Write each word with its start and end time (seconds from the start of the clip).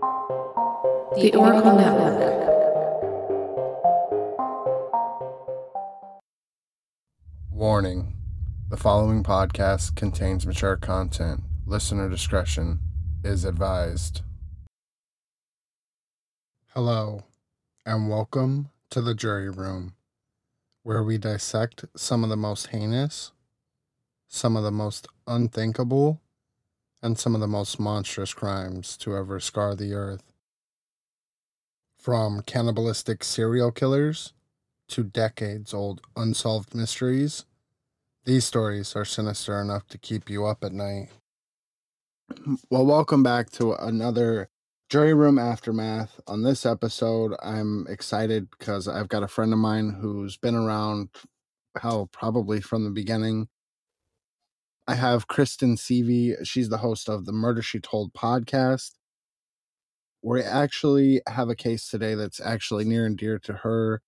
The 0.00 1.32
Oracle 1.36 1.74
Network. 1.74 2.18
Warning 7.50 8.14
The 8.68 8.76
following 8.76 9.24
podcast 9.24 9.96
contains 9.96 10.46
mature 10.46 10.76
content. 10.76 11.42
Listener 11.66 12.08
discretion 12.08 12.78
is 13.24 13.44
advised. 13.44 14.22
Hello, 16.74 17.24
and 17.84 18.08
welcome 18.08 18.70
to 18.90 19.00
the 19.00 19.14
jury 19.14 19.50
room, 19.50 19.94
where 20.84 21.02
we 21.02 21.18
dissect 21.18 21.86
some 21.96 22.22
of 22.22 22.30
the 22.30 22.36
most 22.36 22.68
heinous, 22.68 23.32
some 24.28 24.56
of 24.56 24.62
the 24.62 24.70
most 24.70 25.08
unthinkable, 25.26 26.20
and 27.02 27.18
some 27.18 27.34
of 27.34 27.40
the 27.40 27.46
most 27.46 27.78
monstrous 27.78 28.34
crimes 28.34 28.96
to 28.98 29.16
ever 29.16 29.40
scar 29.40 29.74
the 29.74 29.94
earth. 29.94 30.32
From 31.98 32.42
cannibalistic 32.42 33.24
serial 33.24 33.72
killers 33.72 34.32
to 34.88 35.02
decades 35.02 35.74
old 35.74 36.00
unsolved 36.16 36.74
mysteries, 36.74 37.44
these 38.24 38.44
stories 38.44 38.94
are 38.96 39.04
sinister 39.04 39.60
enough 39.60 39.86
to 39.88 39.98
keep 39.98 40.28
you 40.28 40.46
up 40.46 40.62
at 40.64 40.72
night. 40.72 41.08
Well, 42.70 42.84
welcome 42.84 43.22
back 43.22 43.50
to 43.52 43.72
another 43.74 44.48
Jury 44.90 45.14
Room 45.14 45.38
Aftermath. 45.38 46.20
On 46.26 46.42
this 46.42 46.64
episode, 46.66 47.34
I'm 47.42 47.86
excited 47.88 48.50
because 48.50 48.88
I've 48.88 49.08
got 49.08 49.22
a 49.22 49.28
friend 49.28 49.52
of 49.52 49.58
mine 49.58 49.98
who's 50.00 50.36
been 50.36 50.54
around, 50.54 51.10
hell, 51.80 52.06
probably 52.06 52.60
from 52.60 52.84
the 52.84 52.90
beginning. 52.90 53.48
I 54.88 54.94
have 54.94 55.26
Kristen 55.26 55.76
Seavey. 55.76 56.34
She's 56.46 56.70
the 56.70 56.78
host 56.78 57.10
of 57.10 57.26
the 57.26 57.32
Murder 57.32 57.60
She 57.60 57.78
Told 57.78 58.14
podcast. 58.14 58.92
We 60.22 60.40
actually 60.40 61.20
have 61.28 61.50
a 61.50 61.54
case 61.54 61.90
today 61.90 62.14
that's 62.14 62.40
actually 62.40 62.86
near 62.86 63.04
and 63.04 63.14
dear 63.14 63.38
to 63.40 63.52
her. 63.52 64.00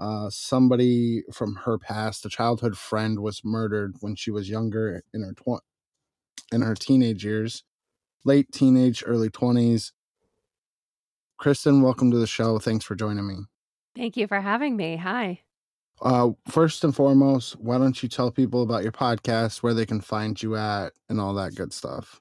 Uh, 0.00 0.28
somebody 0.28 1.22
from 1.32 1.54
her 1.64 1.78
past, 1.78 2.26
a 2.26 2.28
childhood 2.28 2.76
friend, 2.76 3.20
was 3.20 3.42
murdered 3.44 3.94
when 4.00 4.16
she 4.16 4.32
was 4.32 4.50
younger 4.50 5.00
in 5.14 5.22
her 5.22 5.32
tw- 5.32 5.62
in 6.52 6.62
her 6.62 6.74
teenage 6.74 7.24
years, 7.24 7.62
late 8.24 8.50
teenage, 8.50 9.04
early 9.06 9.30
twenties. 9.30 9.92
Kristen, 11.38 11.82
welcome 11.82 12.10
to 12.10 12.18
the 12.18 12.26
show. 12.26 12.58
Thanks 12.58 12.84
for 12.84 12.96
joining 12.96 13.28
me. 13.28 13.36
Thank 13.94 14.16
you 14.16 14.26
for 14.26 14.40
having 14.40 14.76
me. 14.76 14.96
Hi. 14.96 15.42
Uh, 16.02 16.32
first 16.48 16.84
and 16.84 16.94
foremost, 16.94 17.56
why 17.56 17.78
don't 17.78 18.02
you 18.02 18.08
tell 18.08 18.30
people 18.30 18.62
about 18.62 18.82
your 18.82 18.92
podcast, 18.92 19.62
where 19.62 19.74
they 19.74 19.86
can 19.86 20.00
find 20.00 20.42
you 20.42 20.56
at, 20.56 20.92
and 21.08 21.20
all 21.20 21.34
that 21.34 21.54
good 21.54 21.72
stuff? 21.72 22.20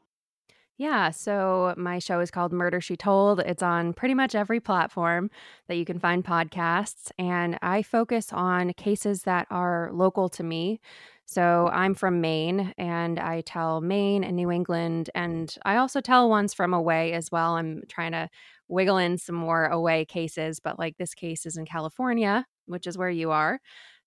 Yeah, 0.78 1.12
so 1.12 1.74
my 1.78 2.00
show 2.00 2.20
is 2.20 2.32
called 2.32 2.52
Murder 2.52 2.82
She 2.82 2.98
Told. 2.98 3.40
It's 3.40 3.64
on 3.64 3.94
pretty 3.94 4.14
much 4.14 4.36
every 4.36 4.60
platform 4.60 5.30
that 5.68 5.76
you 5.78 5.86
can 5.86 6.00
find 6.00 6.24
podcasts. 6.24 7.12
And 7.18 7.58
I 7.62 7.82
focus 7.82 8.34
on 8.34 8.74
cases 8.74 9.24
that 9.24 9.48
are 9.50 9.90
local 9.94 10.28
to 10.30 10.44
me. 10.44 10.82
So 11.26 11.70
I'm 11.72 11.96
from 11.96 12.20
Maine 12.20 12.74
and 12.78 13.20
I 13.20 13.42
tell 13.42 13.80
Maine 13.80 14.24
and 14.26 14.36
New 14.36 14.52
England. 14.52 15.10
And 15.16 15.56
I 15.66 15.78
also 15.78 16.02
tell 16.02 16.30
ones 16.30 16.54
from 16.54 16.74
away 16.74 17.14
as 17.14 17.32
well. 17.32 17.56
I'm 17.56 17.84
trying 17.88 18.12
to 18.12 18.30
wiggle 18.68 18.98
in 18.98 19.18
some 19.18 19.36
more 19.36 19.66
away 19.66 20.06
cases, 20.06 20.60
but 20.60 20.80
like 20.80 20.98
this 20.98 21.14
case 21.14 21.46
is 21.46 21.58
in 21.58 21.66
California, 21.66 22.46
which 22.66 22.88
is 22.88 22.98
where 22.98 23.10
you 23.10 23.32
are. 23.32 23.60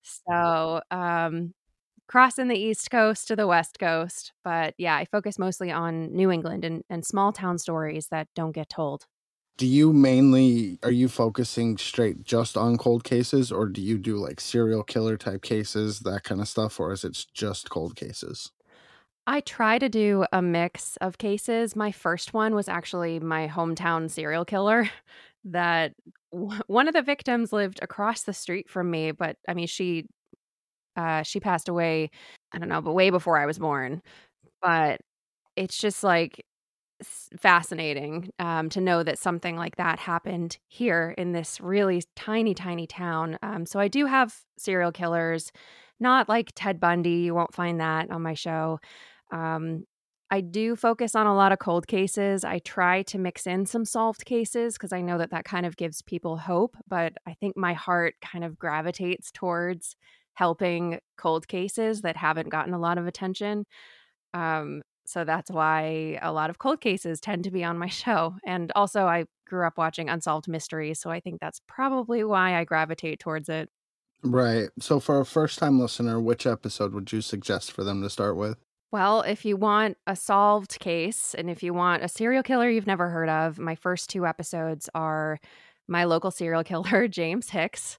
So 0.02 0.80
um, 0.90 1.54
crossing 2.08 2.48
the 2.48 2.58
East 2.58 2.90
Coast 2.90 3.28
to 3.28 3.36
the 3.36 3.46
West 3.46 3.78
Coast. 3.78 4.32
But 4.42 4.74
yeah, 4.78 4.96
I 4.96 5.04
focus 5.04 5.38
mostly 5.38 5.70
on 5.70 6.12
New 6.14 6.30
England 6.30 6.64
and, 6.64 6.82
and 6.90 7.04
small 7.04 7.32
town 7.32 7.58
stories 7.58 8.08
that 8.10 8.28
don't 8.34 8.52
get 8.52 8.68
told. 8.68 9.06
Do 9.56 9.66
you 9.66 9.92
mainly 9.92 10.78
are 10.84 10.90
you 10.92 11.08
focusing 11.08 11.76
straight 11.78 12.22
just 12.22 12.56
on 12.56 12.78
cold 12.78 13.02
cases 13.02 13.50
or 13.50 13.66
do 13.66 13.80
you 13.82 13.98
do 13.98 14.16
like 14.16 14.40
serial 14.40 14.84
killer 14.84 15.16
type 15.16 15.42
cases, 15.42 16.00
that 16.00 16.22
kind 16.22 16.40
of 16.40 16.48
stuff, 16.48 16.78
or 16.78 16.92
is 16.92 17.04
it 17.04 17.26
just 17.34 17.68
cold 17.68 17.96
cases? 17.96 18.52
I 19.28 19.40
try 19.40 19.78
to 19.78 19.90
do 19.90 20.24
a 20.32 20.40
mix 20.40 20.96
of 21.02 21.18
cases. 21.18 21.76
My 21.76 21.92
first 21.92 22.32
one 22.32 22.54
was 22.54 22.66
actually 22.66 23.20
my 23.20 23.46
hometown 23.46 24.10
serial 24.10 24.46
killer 24.46 24.88
that 25.44 25.92
w- 26.32 26.62
one 26.66 26.88
of 26.88 26.94
the 26.94 27.02
victims 27.02 27.52
lived 27.52 27.78
across 27.82 28.22
the 28.22 28.32
street 28.32 28.70
from 28.70 28.90
me, 28.90 29.12
but 29.12 29.36
I 29.46 29.52
mean 29.52 29.66
she 29.66 30.06
uh, 30.96 31.22
she 31.22 31.40
passed 31.40 31.68
away, 31.68 32.10
I 32.52 32.58
don't 32.58 32.68
know, 32.70 32.82
but 32.82 32.94
way 32.94 33.10
before 33.10 33.38
I 33.38 33.46
was 33.46 33.58
born. 33.58 34.02
But 34.62 35.00
it's 35.56 35.78
just 35.78 36.04
like 36.04 36.44
fascinating 37.38 38.30
um, 38.38 38.68
to 38.70 38.80
know 38.80 39.02
that 39.02 39.18
something 39.18 39.56
like 39.56 39.76
that 39.76 39.98
happened 40.00 40.58
here 40.68 41.14
in 41.18 41.32
this 41.32 41.60
really 41.60 42.02
tiny, 42.16 42.54
tiny 42.54 42.86
town. 42.86 43.38
Um, 43.42 43.66
so 43.66 43.78
I 43.78 43.88
do 43.88 44.06
have 44.06 44.34
serial 44.58 44.92
killers, 44.92 45.52
not 46.00 46.28
like 46.28 46.52
Ted 46.56 46.80
Bundy. 46.80 47.10
You 47.22 47.34
won't 47.34 47.54
find 47.54 47.80
that 47.80 48.10
on 48.10 48.22
my 48.22 48.34
show. 48.34 48.80
Um, 49.30 49.84
I 50.30 50.42
do 50.42 50.76
focus 50.76 51.14
on 51.14 51.26
a 51.26 51.34
lot 51.34 51.52
of 51.52 51.58
cold 51.58 51.86
cases. 51.86 52.44
I 52.44 52.58
try 52.58 53.02
to 53.04 53.18
mix 53.18 53.46
in 53.46 53.64
some 53.64 53.84
solved 53.84 54.26
cases 54.26 54.74
because 54.74 54.92
I 54.92 55.00
know 55.00 55.16
that 55.18 55.30
that 55.30 55.46
kind 55.46 55.64
of 55.64 55.76
gives 55.76 56.02
people 56.02 56.36
hope. 56.36 56.76
But 56.86 57.14
I 57.26 57.34
think 57.34 57.56
my 57.56 57.72
heart 57.72 58.14
kind 58.20 58.44
of 58.44 58.58
gravitates 58.58 59.30
towards 59.32 59.96
helping 60.34 61.00
cold 61.16 61.48
cases 61.48 62.02
that 62.02 62.16
haven't 62.16 62.50
gotten 62.50 62.74
a 62.74 62.78
lot 62.78 62.98
of 62.98 63.06
attention. 63.06 63.64
Um, 64.34 64.82
so 65.06 65.24
that's 65.24 65.50
why 65.50 66.18
a 66.20 66.30
lot 66.30 66.50
of 66.50 66.58
cold 66.58 66.82
cases 66.82 67.20
tend 67.20 67.44
to 67.44 67.50
be 67.50 67.64
on 67.64 67.78
my 67.78 67.88
show. 68.02 68.36
And 68.44 68.70
also, 68.76 69.06
I 69.06 69.24
grew 69.46 69.66
up 69.66 69.78
watching 69.78 70.10
Unsolved 70.10 70.46
Mysteries. 70.46 71.00
So 71.00 71.10
I 71.10 71.20
think 71.20 71.40
that's 71.40 71.60
probably 71.66 72.22
why 72.22 72.54
I 72.54 72.64
gravitate 72.64 73.18
towards 73.18 73.48
it. 73.48 73.70
Right. 74.22 74.68
So, 74.78 75.00
for 75.00 75.20
a 75.20 75.24
first 75.24 75.58
time 75.58 75.80
listener, 75.80 76.20
which 76.20 76.46
episode 76.46 76.92
would 76.92 77.12
you 77.12 77.22
suggest 77.22 77.72
for 77.72 77.82
them 77.82 78.02
to 78.02 78.10
start 78.10 78.36
with? 78.36 78.58
Well, 78.90 79.20
if 79.22 79.44
you 79.44 79.56
want 79.56 79.98
a 80.06 80.16
solved 80.16 80.78
case 80.80 81.34
and 81.34 81.50
if 81.50 81.62
you 81.62 81.74
want 81.74 82.02
a 82.02 82.08
serial 82.08 82.42
killer 82.42 82.68
you've 82.70 82.86
never 82.86 83.08
heard 83.10 83.28
of, 83.28 83.58
my 83.58 83.74
first 83.74 84.08
two 84.10 84.26
episodes 84.26 84.88
are 84.94 85.38
my 85.86 86.04
local 86.04 86.30
serial 86.30 86.64
killer, 86.64 87.08
James 87.08 87.50
Hicks 87.50 87.98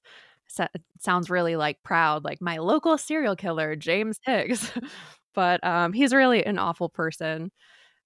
so, 0.50 0.66
sounds 0.98 1.30
really 1.30 1.56
like 1.56 1.82
proud, 1.84 2.24
like 2.24 2.40
my 2.40 2.58
local 2.58 2.98
serial 2.98 3.36
killer, 3.36 3.76
James 3.76 4.18
Hicks. 4.26 4.72
but 5.34 5.62
um, 5.64 5.92
he's 5.92 6.12
really 6.12 6.44
an 6.44 6.58
awful 6.58 6.88
person. 6.88 7.52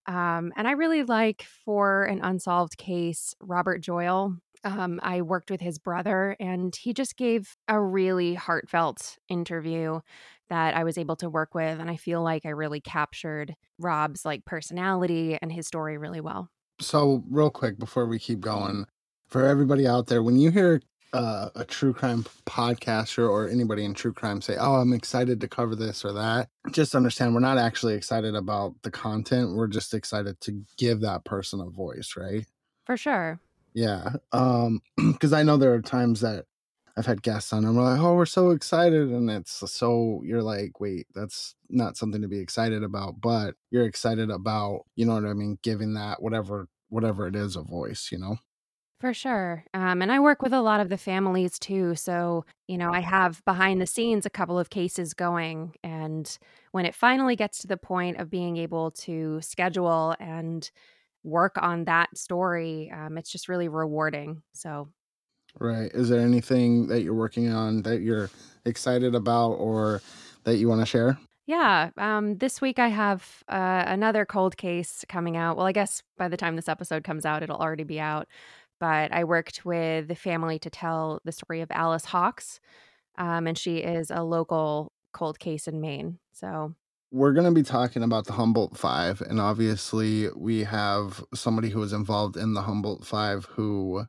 Um, 0.06 0.52
and 0.56 0.68
I 0.68 0.72
really 0.72 1.04
like 1.04 1.46
for 1.64 2.04
an 2.04 2.20
unsolved 2.22 2.76
case, 2.76 3.34
Robert 3.40 3.78
Joyal. 3.80 4.36
Um, 4.64 4.98
I 5.02 5.20
worked 5.22 5.50
with 5.50 5.60
his 5.60 5.78
brother, 5.78 6.36
and 6.40 6.74
he 6.74 6.94
just 6.94 7.16
gave 7.16 7.56
a 7.68 7.80
really 7.80 8.34
heartfelt 8.34 9.18
interview 9.28 10.00
that 10.48 10.74
I 10.74 10.84
was 10.84 10.98
able 10.98 11.16
to 11.16 11.28
work 11.28 11.54
with. 11.54 11.80
And 11.80 11.90
I 11.90 11.96
feel 11.96 12.22
like 12.22 12.46
I 12.46 12.50
really 12.50 12.80
captured 12.80 13.54
Rob's 13.78 14.24
like 14.24 14.44
personality 14.44 15.38
and 15.40 15.52
his 15.52 15.66
story 15.66 15.98
really 15.98 16.20
well. 16.20 16.48
So, 16.80 17.22
real 17.30 17.50
quick 17.50 17.78
before 17.78 18.06
we 18.06 18.18
keep 18.18 18.40
going, 18.40 18.86
for 19.28 19.46
everybody 19.46 19.86
out 19.86 20.06
there, 20.06 20.22
when 20.22 20.36
you 20.36 20.50
hear 20.50 20.80
uh, 21.12 21.48
a 21.54 21.64
true 21.64 21.92
crime 21.92 22.24
podcaster 22.44 23.28
or 23.28 23.48
anybody 23.48 23.84
in 23.84 23.94
true 23.94 24.12
crime 24.12 24.40
say, 24.40 24.56
"Oh, 24.58 24.74
I'm 24.74 24.92
excited 24.92 25.40
to 25.40 25.48
cover 25.48 25.76
this 25.76 26.04
or 26.04 26.12
that," 26.12 26.48
just 26.72 26.94
understand 26.94 27.34
we're 27.34 27.40
not 27.40 27.58
actually 27.58 27.94
excited 27.94 28.34
about 28.34 28.74
the 28.82 28.90
content. 28.90 29.54
We're 29.54 29.68
just 29.68 29.94
excited 29.94 30.40
to 30.40 30.64
give 30.76 31.00
that 31.02 31.24
person 31.24 31.60
a 31.60 31.70
voice, 31.70 32.14
right? 32.16 32.46
For 32.84 32.96
sure. 32.96 33.40
Yeah, 33.74 34.10
um, 34.32 34.80
because 34.96 35.32
I 35.32 35.42
know 35.42 35.56
there 35.56 35.74
are 35.74 35.82
times 35.82 36.20
that 36.20 36.46
I've 36.96 37.06
had 37.06 37.22
guests 37.22 37.52
on 37.52 37.64
and 37.64 37.76
we're 37.76 37.82
like, 37.82 38.00
"Oh, 38.00 38.14
we're 38.14 38.24
so 38.26 38.50
excited," 38.50 39.08
and 39.10 39.28
it's 39.30 39.50
so 39.72 40.22
you're 40.24 40.42
like, 40.42 40.80
"Wait, 40.80 41.06
that's 41.14 41.56
not 41.68 41.96
something 41.96 42.22
to 42.22 42.28
be 42.28 42.38
excited 42.38 42.84
about," 42.84 43.20
but 43.20 43.56
you're 43.70 43.86
excited 43.86 44.30
about, 44.30 44.82
you 44.94 45.04
know 45.06 45.14
what 45.14 45.24
I 45.26 45.34
mean, 45.34 45.58
giving 45.62 45.94
that 45.94 46.22
whatever 46.22 46.68
whatever 46.88 47.26
it 47.26 47.34
is 47.36 47.56
a 47.56 47.62
voice, 47.62 48.10
you 48.12 48.18
know. 48.18 48.36
For 49.00 49.12
sure. 49.12 49.64
Um, 49.74 50.00
and 50.00 50.10
I 50.10 50.20
work 50.20 50.40
with 50.40 50.52
a 50.52 50.60
lot 50.62 50.80
of 50.80 50.88
the 50.88 50.96
families 50.96 51.58
too. 51.58 51.94
So, 51.94 52.46
you 52.68 52.78
know, 52.78 52.90
I 52.92 53.00
have 53.00 53.44
behind 53.44 53.80
the 53.80 53.86
scenes 53.86 54.24
a 54.24 54.30
couple 54.30 54.58
of 54.58 54.70
cases 54.70 55.12
going. 55.12 55.74
And 55.82 56.38
when 56.72 56.86
it 56.86 56.94
finally 56.94 57.36
gets 57.36 57.58
to 57.58 57.66
the 57.66 57.76
point 57.76 58.18
of 58.18 58.30
being 58.30 58.56
able 58.56 58.90
to 58.92 59.40
schedule 59.42 60.14
and 60.20 60.70
work 61.24 61.56
on 61.60 61.84
that 61.86 62.16
story, 62.16 62.92
um, 62.94 63.18
it's 63.18 63.30
just 63.30 63.48
really 63.48 63.68
rewarding. 63.68 64.42
So, 64.52 64.88
right. 65.58 65.90
Is 65.92 66.08
there 66.08 66.20
anything 66.20 66.86
that 66.88 67.02
you're 67.02 67.14
working 67.14 67.52
on 67.52 67.82
that 67.82 68.00
you're 68.02 68.30
excited 68.64 69.14
about 69.14 69.52
or 69.52 70.00
that 70.44 70.56
you 70.56 70.68
want 70.68 70.80
to 70.82 70.86
share? 70.86 71.18
Yeah. 71.46 71.90
Um, 71.98 72.38
this 72.38 72.60
week 72.60 72.78
I 72.78 72.88
have 72.88 73.42
uh, 73.48 73.84
another 73.86 74.24
cold 74.24 74.56
case 74.56 75.04
coming 75.08 75.36
out. 75.36 75.56
Well, 75.56 75.66
I 75.66 75.72
guess 75.72 76.02
by 76.16 76.28
the 76.28 76.36
time 76.36 76.56
this 76.56 76.68
episode 76.68 77.04
comes 77.04 77.26
out, 77.26 77.42
it'll 77.42 77.58
already 77.58 77.84
be 77.84 78.00
out 78.00 78.28
but 78.80 79.12
I 79.12 79.24
worked 79.24 79.64
with 79.64 80.08
the 80.08 80.14
family 80.14 80.58
to 80.58 80.70
tell 80.70 81.20
the 81.24 81.32
story 81.32 81.60
of 81.60 81.70
Alice 81.70 82.04
Hawks. 82.06 82.60
Um, 83.16 83.46
and 83.46 83.56
she 83.56 83.78
is 83.78 84.10
a 84.10 84.22
local 84.22 84.92
cold 85.12 85.38
case 85.38 85.68
in 85.68 85.80
Maine. 85.80 86.18
So, 86.32 86.74
we're 87.14 87.32
going 87.32 87.46
to 87.46 87.52
be 87.52 87.62
talking 87.62 88.02
about 88.02 88.26
the 88.26 88.32
Humboldt 88.32 88.76
Five, 88.76 89.20
and 89.20 89.40
obviously, 89.40 90.28
we 90.36 90.64
have 90.64 91.24
somebody 91.32 91.68
who 91.68 91.80
is 91.84 91.92
involved 91.92 92.36
in 92.36 92.54
the 92.54 92.62
Humboldt 92.62 93.06
Five 93.06 93.44
who 93.52 94.06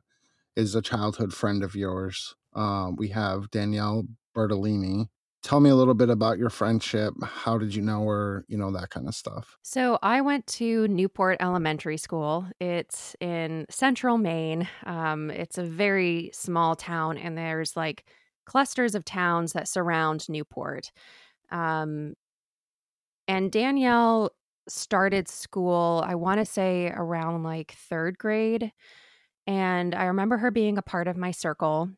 is 0.56 0.74
a 0.74 0.82
childhood 0.82 1.32
friend 1.32 1.62
of 1.62 1.76
yours. 1.76 2.34
Uh, 2.52 2.90
we 2.96 3.08
have 3.08 3.48
Danielle 3.52 4.08
Bertolini. 4.36 5.06
Tell 5.44 5.60
me 5.60 5.70
a 5.70 5.76
little 5.76 5.94
bit 5.94 6.10
about 6.10 6.38
your 6.38 6.50
friendship. 6.50 7.14
How 7.22 7.56
did 7.58 7.76
you 7.76 7.82
know 7.82 8.04
her? 8.06 8.44
You 8.48 8.58
know, 8.58 8.72
that 8.72 8.90
kind 8.90 9.06
of 9.06 9.14
stuff. 9.14 9.56
So 9.62 10.00
I 10.02 10.20
went 10.20 10.48
to 10.48 10.88
Newport 10.88 11.36
Elementary 11.38 11.98
School. 11.98 12.48
It's 12.58 13.14
in 13.20 13.66
central 13.70 14.18
Maine. 14.18 14.68
Um, 14.84 15.30
it's 15.30 15.58
a 15.58 15.62
very 15.62 16.30
small 16.34 16.74
town, 16.74 17.18
and 17.18 17.38
there's 17.38 17.76
like 17.76 18.04
clusters 18.46 18.96
of 18.96 19.04
towns 19.04 19.52
that 19.52 19.68
surround 19.68 20.28
Newport. 20.28 20.90
Um, 21.52 22.14
and 23.28 23.50
Danielle 23.50 24.30
started 24.68 25.28
school, 25.28 26.04
I 26.06 26.14
want 26.14 26.40
to 26.40 26.44
say 26.44 26.92
around 26.94 27.42
like 27.42 27.72
third 27.72 28.18
grade. 28.18 28.72
And 29.46 29.94
I 29.94 30.04
remember 30.04 30.38
her 30.38 30.50
being 30.50 30.78
a 30.78 30.82
part 30.82 31.08
of 31.08 31.16
my 31.16 31.30
circle. 31.30 31.90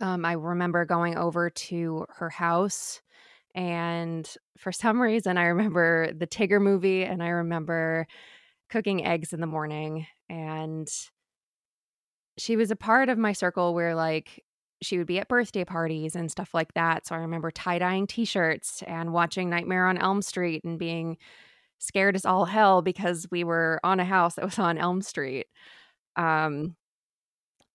Um, 0.00 0.24
I 0.24 0.32
remember 0.32 0.84
going 0.84 1.16
over 1.16 1.50
to 1.50 2.06
her 2.16 2.30
house. 2.30 3.02
And 3.54 4.28
for 4.56 4.72
some 4.72 5.00
reason, 5.00 5.36
I 5.36 5.46
remember 5.46 6.12
the 6.12 6.26
Tigger 6.26 6.60
movie 6.60 7.04
and 7.04 7.22
I 7.22 7.28
remember 7.28 8.06
cooking 8.70 9.04
eggs 9.04 9.32
in 9.32 9.40
the 9.40 9.46
morning. 9.46 10.06
And 10.28 10.88
she 12.38 12.56
was 12.56 12.70
a 12.70 12.76
part 12.76 13.08
of 13.08 13.18
my 13.18 13.32
circle 13.32 13.74
where, 13.74 13.94
like, 13.94 14.42
she 14.82 14.98
would 14.98 15.06
be 15.06 15.18
at 15.18 15.28
birthday 15.28 15.64
parties 15.64 16.14
and 16.16 16.30
stuff 16.30 16.54
like 16.54 16.74
that. 16.74 17.06
So 17.06 17.14
I 17.14 17.18
remember 17.18 17.50
tie 17.50 17.78
dyeing 17.78 18.06
t 18.06 18.24
shirts 18.24 18.82
and 18.86 19.12
watching 19.12 19.48
Nightmare 19.48 19.86
on 19.86 19.98
Elm 19.98 20.22
Street 20.22 20.64
and 20.64 20.78
being 20.78 21.16
scared 21.78 22.14
as 22.14 22.26
all 22.26 22.44
hell 22.44 22.82
because 22.82 23.26
we 23.30 23.44
were 23.44 23.80
on 23.84 24.00
a 24.00 24.04
house 24.04 24.34
that 24.36 24.44
was 24.44 24.58
on 24.58 24.78
Elm 24.78 25.02
Street. 25.02 25.46
Um, 26.16 26.76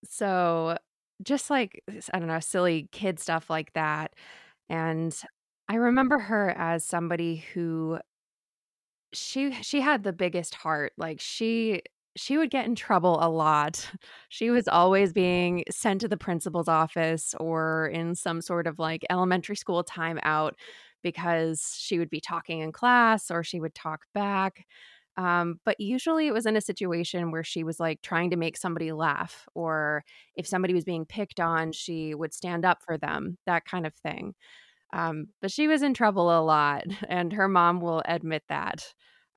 so 0.04 0.78
just 1.22 1.50
like, 1.50 1.82
I 2.12 2.18
don't 2.18 2.28
know, 2.28 2.40
silly 2.40 2.88
kid 2.92 3.18
stuff 3.18 3.50
like 3.50 3.72
that. 3.74 4.14
And 4.68 5.14
I 5.68 5.76
remember 5.76 6.18
her 6.18 6.50
as 6.56 6.84
somebody 6.84 7.44
who 7.54 7.98
she 9.12 9.52
she 9.62 9.80
had 9.80 10.02
the 10.04 10.12
biggest 10.12 10.54
heart. 10.54 10.92
Like 10.96 11.20
she 11.20 11.82
she 12.18 12.36
would 12.36 12.50
get 12.50 12.66
in 12.66 12.74
trouble 12.74 13.18
a 13.20 13.28
lot. 13.28 13.90
She 14.30 14.50
was 14.50 14.68
always 14.68 15.12
being 15.14 15.64
sent 15.70 16.02
to 16.02 16.08
the 16.08 16.16
principal's 16.18 16.68
office 16.68 17.34
or 17.40 17.86
in 17.88 18.14
some 18.14 18.42
sort 18.42 18.66
of 18.66 18.78
like 18.78 19.06
elementary 19.08 19.56
school 19.56 19.82
timeout 19.82 20.52
because 21.02 21.74
she 21.78 21.98
would 21.98 22.10
be 22.10 22.20
talking 22.20 22.60
in 22.60 22.72
class 22.72 23.30
or 23.30 23.42
she 23.42 23.58
would 23.60 23.74
talk 23.74 24.02
back. 24.12 24.66
Um, 25.16 25.60
but 25.64 25.80
usually 25.80 26.26
it 26.28 26.34
was 26.34 26.46
in 26.46 26.56
a 26.56 26.60
situation 26.60 27.32
where 27.32 27.42
she 27.42 27.64
was 27.64 27.80
like 27.80 28.02
trying 28.02 28.30
to 28.30 28.36
make 28.36 28.56
somebody 28.56 28.92
laugh, 28.92 29.48
or 29.54 30.04
if 30.36 30.46
somebody 30.46 30.74
was 30.74 30.84
being 30.84 31.06
picked 31.06 31.40
on, 31.40 31.72
she 31.72 32.14
would 32.14 32.32
stand 32.34 32.64
up 32.64 32.78
for 32.84 32.96
them, 32.98 33.36
that 33.46 33.64
kind 33.64 33.86
of 33.86 33.94
thing. 33.94 34.34
Um, 34.92 35.28
but 35.42 35.50
she 35.52 35.68
was 35.68 35.82
in 35.82 35.94
trouble 35.94 36.36
a 36.38 36.42
lot, 36.42 36.84
and 37.08 37.32
her 37.32 37.48
mom 37.48 37.80
will 37.80 38.02
admit 38.06 38.44
that. 38.48 38.92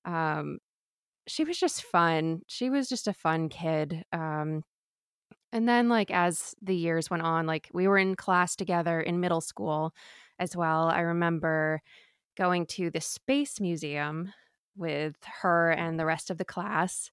Um, 0.05 0.59
she 1.31 1.45
was 1.45 1.57
just 1.57 1.83
fun. 1.83 2.41
She 2.47 2.69
was 2.69 2.89
just 2.89 3.07
a 3.07 3.13
fun 3.13 3.47
kid. 3.49 4.03
Um, 4.11 4.63
and 5.53 5.67
then, 5.67 5.89
like, 5.89 6.11
as 6.11 6.55
the 6.61 6.75
years 6.75 7.09
went 7.09 7.23
on, 7.23 7.45
like, 7.47 7.69
we 7.73 7.87
were 7.87 7.97
in 7.97 8.15
class 8.15 8.55
together 8.55 9.01
in 9.01 9.19
middle 9.21 9.41
school 9.41 9.93
as 10.39 10.55
well. 10.55 10.89
I 10.89 11.01
remember 11.01 11.81
going 12.37 12.65
to 12.67 12.89
the 12.91 13.01
Space 13.01 13.59
Museum 13.61 14.33
with 14.77 15.15
her 15.41 15.71
and 15.71 15.99
the 15.99 16.05
rest 16.05 16.29
of 16.31 16.37
the 16.37 16.45
class. 16.45 17.11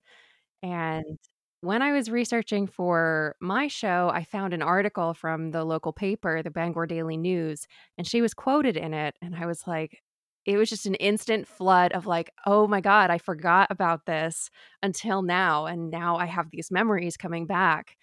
And 0.62 1.18
when 1.60 1.82
I 1.82 1.92
was 1.92 2.10
researching 2.10 2.66
for 2.68 3.36
my 3.40 3.68
show, 3.68 4.10
I 4.12 4.24
found 4.24 4.54
an 4.54 4.62
article 4.62 5.14
from 5.14 5.50
the 5.52 5.64
local 5.64 5.92
paper, 5.92 6.42
the 6.42 6.50
Bangor 6.50 6.86
Daily 6.86 7.16
News, 7.16 7.66
and 7.98 8.06
she 8.06 8.22
was 8.22 8.34
quoted 8.34 8.76
in 8.76 8.94
it. 8.94 9.16
And 9.22 9.36
I 9.36 9.46
was 9.46 9.66
like, 9.66 10.02
it 10.48 10.58
was 10.58 10.70
just 10.70 10.86
an 10.86 10.94
instant 10.96 11.48
flood 11.48 11.92
of 11.92 12.06
like, 12.06 12.32
oh 12.46 12.68
my 12.68 12.80
God, 12.80 13.10
I 13.10 13.18
forgot 13.18 13.68
about 13.70 14.06
this 14.06 14.50
until 14.82 15.22
now. 15.22 15.66
And 15.66 15.90
now 15.90 16.16
I 16.16 16.26
have 16.26 16.50
these 16.50 16.70
memories 16.72 17.18
coming 17.18 17.46
back 17.46 17.96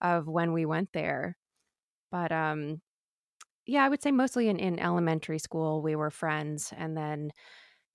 of 0.00 0.28
when 0.28 0.52
we 0.54 0.66
went 0.66 0.90
there. 0.94 1.36
But 2.12 2.32
um 2.32 2.82
yeah, 3.66 3.84
I 3.84 3.88
would 3.88 4.02
say 4.02 4.10
mostly 4.10 4.48
in, 4.48 4.58
in 4.58 4.78
elementary 4.80 5.38
school 5.38 5.82
we 5.82 5.96
were 5.96 6.10
friends. 6.10 6.72
And 6.76 6.96
then 6.96 7.30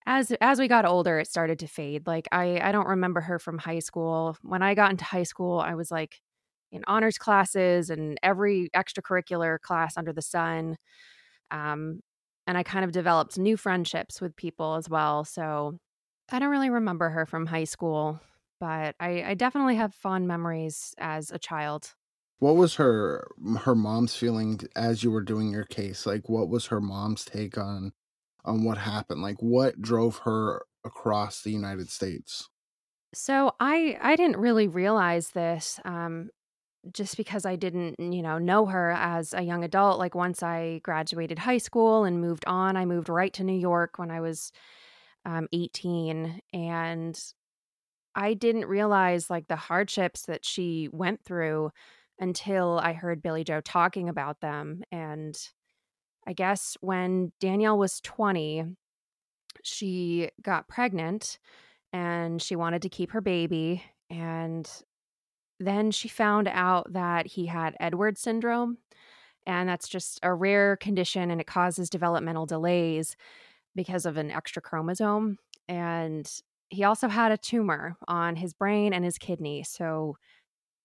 as 0.08 0.32
as 0.42 0.60
we 0.60 0.68
got 0.68 0.86
older, 0.86 1.20
it 1.20 1.28
started 1.28 1.60
to 1.60 1.68
fade. 1.68 2.08
Like 2.08 2.28
I 2.32 2.60
I 2.62 2.72
don't 2.72 2.88
remember 2.88 3.22
her 3.22 3.40
from 3.40 3.58
high 3.60 3.80
school. 3.80 4.38
When 4.44 4.64
I 4.64 4.76
got 4.76 4.92
into 4.92 5.06
high 5.06 5.24
school, 5.24 5.60
I 5.60 5.76
was 5.76 5.92
like 5.92 6.22
in 6.72 6.84
honors 6.88 7.18
classes 7.18 7.90
and 7.90 8.20
every 8.24 8.70
extracurricular 8.76 9.60
class 9.62 9.98
under 9.98 10.14
the 10.14 10.22
sun. 10.22 10.78
Um, 11.52 12.02
and 12.48 12.58
I 12.58 12.64
kind 12.64 12.86
of 12.86 12.92
developed 12.92 13.38
new 13.38 13.58
friendships 13.58 14.22
with 14.22 14.36
people 14.36 14.76
as 14.76 14.90
well. 14.90 15.26
So 15.26 15.80
I 16.32 16.40
don't 16.40 16.50
really 16.50 16.70
remember 16.70 17.10
her 17.10 17.26
from 17.26 17.46
high 17.46 17.64
school, 17.66 18.20
but 18.60 18.96
I, 19.00 19.24
I 19.24 19.34
definitely 19.34 19.76
have 19.76 19.94
fond 19.94 20.28
memories 20.28 20.96
as 20.98 21.32
a 21.32 21.40
child. 21.40 21.96
What 22.40 22.56
was 22.56 22.76
her 22.76 23.28
her 23.62 23.76
mom's 23.76 24.16
feeling 24.16 24.60
as 24.76 25.04
you 25.04 25.12
were 25.12 25.22
doing 25.24 25.50
your 25.52 25.66
case? 25.66 26.06
Like 26.06 26.30
what 26.30 26.48
was 26.50 26.68
her 26.68 26.80
mom's 26.82 27.26
take 27.26 27.58
on 27.58 27.94
on 28.46 28.64
what 28.64 28.78
happened? 28.78 29.22
Like 29.22 29.42
what 29.42 29.82
drove 29.82 30.20
her 30.20 30.66
across 30.86 31.42
the 31.44 31.52
United 31.52 31.90
States? 31.90 32.50
So 33.14 33.56
I 33.60 33.98
I 34.02 34.16
didn't 34.16 34.38
really 34.38 34.68
realize 34.68 35.32
this. 35.32 35.80
Um, 35.86 36.30
just 36.92 37.18
because 37.18 37.46
I 37.46 37.56
didn't, 37.56 37.96
you 38.00 38.22
know, 38.22 38.38
know 38.38 38.66
her 38.66 38.92
as 38.92 39.34
a 39.34 39.42
young 39.42 39.64
adult. 39.64 40.00
Like 40.00 40.16
once 40.16 40.44
I 40.44 40.80
graduated 40.84 41.40
high 41.40 41.58
school 41.58 42.04
and 42.04 42.22
moved 42.22 42.46
on, 42.46 42.78
I 42.78 42.86
moved 42.86 43.10
right 43.10 43.34
to 43.34 43.44
New 43.44 43.58
York 43.58 43.98
when 43.98 44.12
I 44.12 44.22
was 44.22 44.52
um, 45.26 45.48
18. 45.52 46.42
And 46.54 47.20
I 48.16 48.34
didn't 48.34 48.66
realize 48.66 49.30
like 49.30 49.48
the 49.48 49.56
hardships 49.56 50.24
that 50.24 50.46
she 50.46 50.90
went 50.92 51.24
through 51.24 51.72
until 52.20 52.80
I 52.82 52.94
heard 52.94 53.22
Billie 53.22 53.44
Joe 53.44 53.62
talking 53.62 54.08
about 54.08 54.40
them. 54.40 54.84
And 54.92 55.38
I 56.26 56.34
guess 56.34 56.78
when 56.82 57.32
Danielle 57.40 57.78
was 57.78 58.00
20, 58.02 58.66
she 59.64 60.30
got 60.42 60.68
pregnant 60.68 61.40
and 61.92 62.42
she 62.42 62.56
wanted 62.56 62.82
to 62.84 62.90
keep 62.90 63.12
her 63.12 63.22
baby. 63.22 63.84
And 64.10 64.70
then 65.60 65.92
she 65.92 66.08
found 66.08 66.48
out 66.48 66.94
that 66.94 67.28
he 67.28 67.46
had 67.48 67.76
Edwards 67.80 68.22
syndrome, 68.22 68.78
and 69.46 69.70
that's 69.70 69.88
just 69.88 70.20
a 70.24 70.34
rare 70.34 70.76
condition 70.78 71.32
and 71.32 71.40
it 71.42 71.48
causes 71.48 71.90
developmental 71.90 72.46
delays 72.46 73.16
because 73.76 74.06
of 74.06 74.18
an 74.18 74.32
extra 74.32 74.62
chromosome. 74.62 75.38
And 75.68 76.30
he 76.70 76.84
also 76.84 77.08
had 77.08 77.32
a 77.32 77.38
tumor 77.38 77.96
on 78.08 78.36
his 78.36 78.54
brain 78.54 78.94
and 78.94 79.06
his 79.06 79.18
kidney. 79.18 79.64
So 79.64 80.18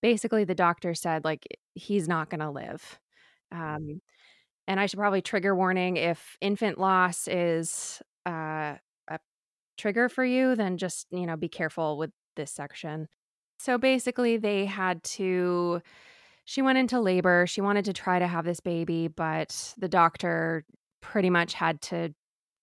basically, 0.03 0.45
the 0.45 0.55
doctor 0.55 0.95
said, 0.95 1.25
like, 1.25 1.47
he's 1.75 2.09
not 2.09 2.31
going 2.31 2.41
to 2.41 2.51
live. 2.51 2.99
Um, 3.53 4.01
and 4.69 4.81
I 4.81 4.87
should 4.87 4.99
probably 4.99 5.23
trigger 5.23 5.55
warning 5.55 5.97
if 5.97 6.37
infant 6.41 6.79
loss 6.79 7.29
is 7.29 8.03
uh, 8.27 8.77
a 9.09 9.19
trigger 9.79 10.09
for 10.09 10.25
you, 10.25 10.55
then 10.57 10.79
just, 10.79 11.07
you 11.11 11.27
know, 11.27 11.37
be 11.37 11.49
careful 11.49 11.99
with 11.99 12.11
this 12.37 12.53
section. 12.53 13.09
So 13.61 13.77
basically, 13.77 14.39
they 14.39 14.65
had 14.65 15.03
to. 15.05 15.83
She 16.47 16.63
went 16.63 16.79
into 16.79 17.01
labor. 17.01 17.47
She 17.47 17.61
wanted 17.61 17.85
to 17.87 17.93
try 17.93 18.19
to 18.19 18.27
have 18.27 18.45
this 18.47 18.61
baby, 18.61 19.09
but 19.09 19.75
the 19.79 19.89
doctor 19.89 20.65
pretty 21.03 21.31
much 21.31 21.55
had 21.55 21.83
to 21.83 22.15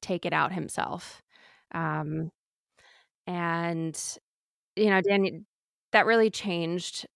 take 0.01 0.25
it 0.25 0.33
out 0.33 0.51
himself. 0.53 1.21
Um, 1.73 2.31
and, 3.27 3.99
you 4.75 4.89
know, 4.89 5.01
Dan, 5.01 5.45
that 5.93 6.05
really 6.07 6.29
changed 6.31 7.07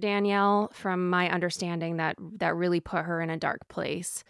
Danielle 0.00 0.70
from 0.74 1.10
my 1.10 1.30
understanding 1.30 1.98
that 1.98 2.16
that 2.38 2.56
really 2.56 2.80
put 2.80 3.04
her 3.04 3.20
in 3.20 3.30
a 3.30 3.38
dark 3.38 3.60
place. 3.68 4.24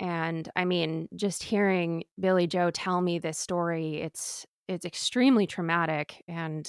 And 0.00 0.48
I 0.56 0.64
mean, 0.66 1.08
just 1.16 1.42
hearing 1.44 2.04
Billy 2.20 2.46
Joe 2.48 2.70
tell 2.70 3.00
me 3.02 3.18
this 3.18 3.38
story, 3.38 3.96
it's 4.02 4.46
it's 4.68 4.84
extremely 4.86 5.46
traumatic 5.46 6.22
and 6.28 6.68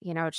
you 0.00 0.14
know, 0.14 0.30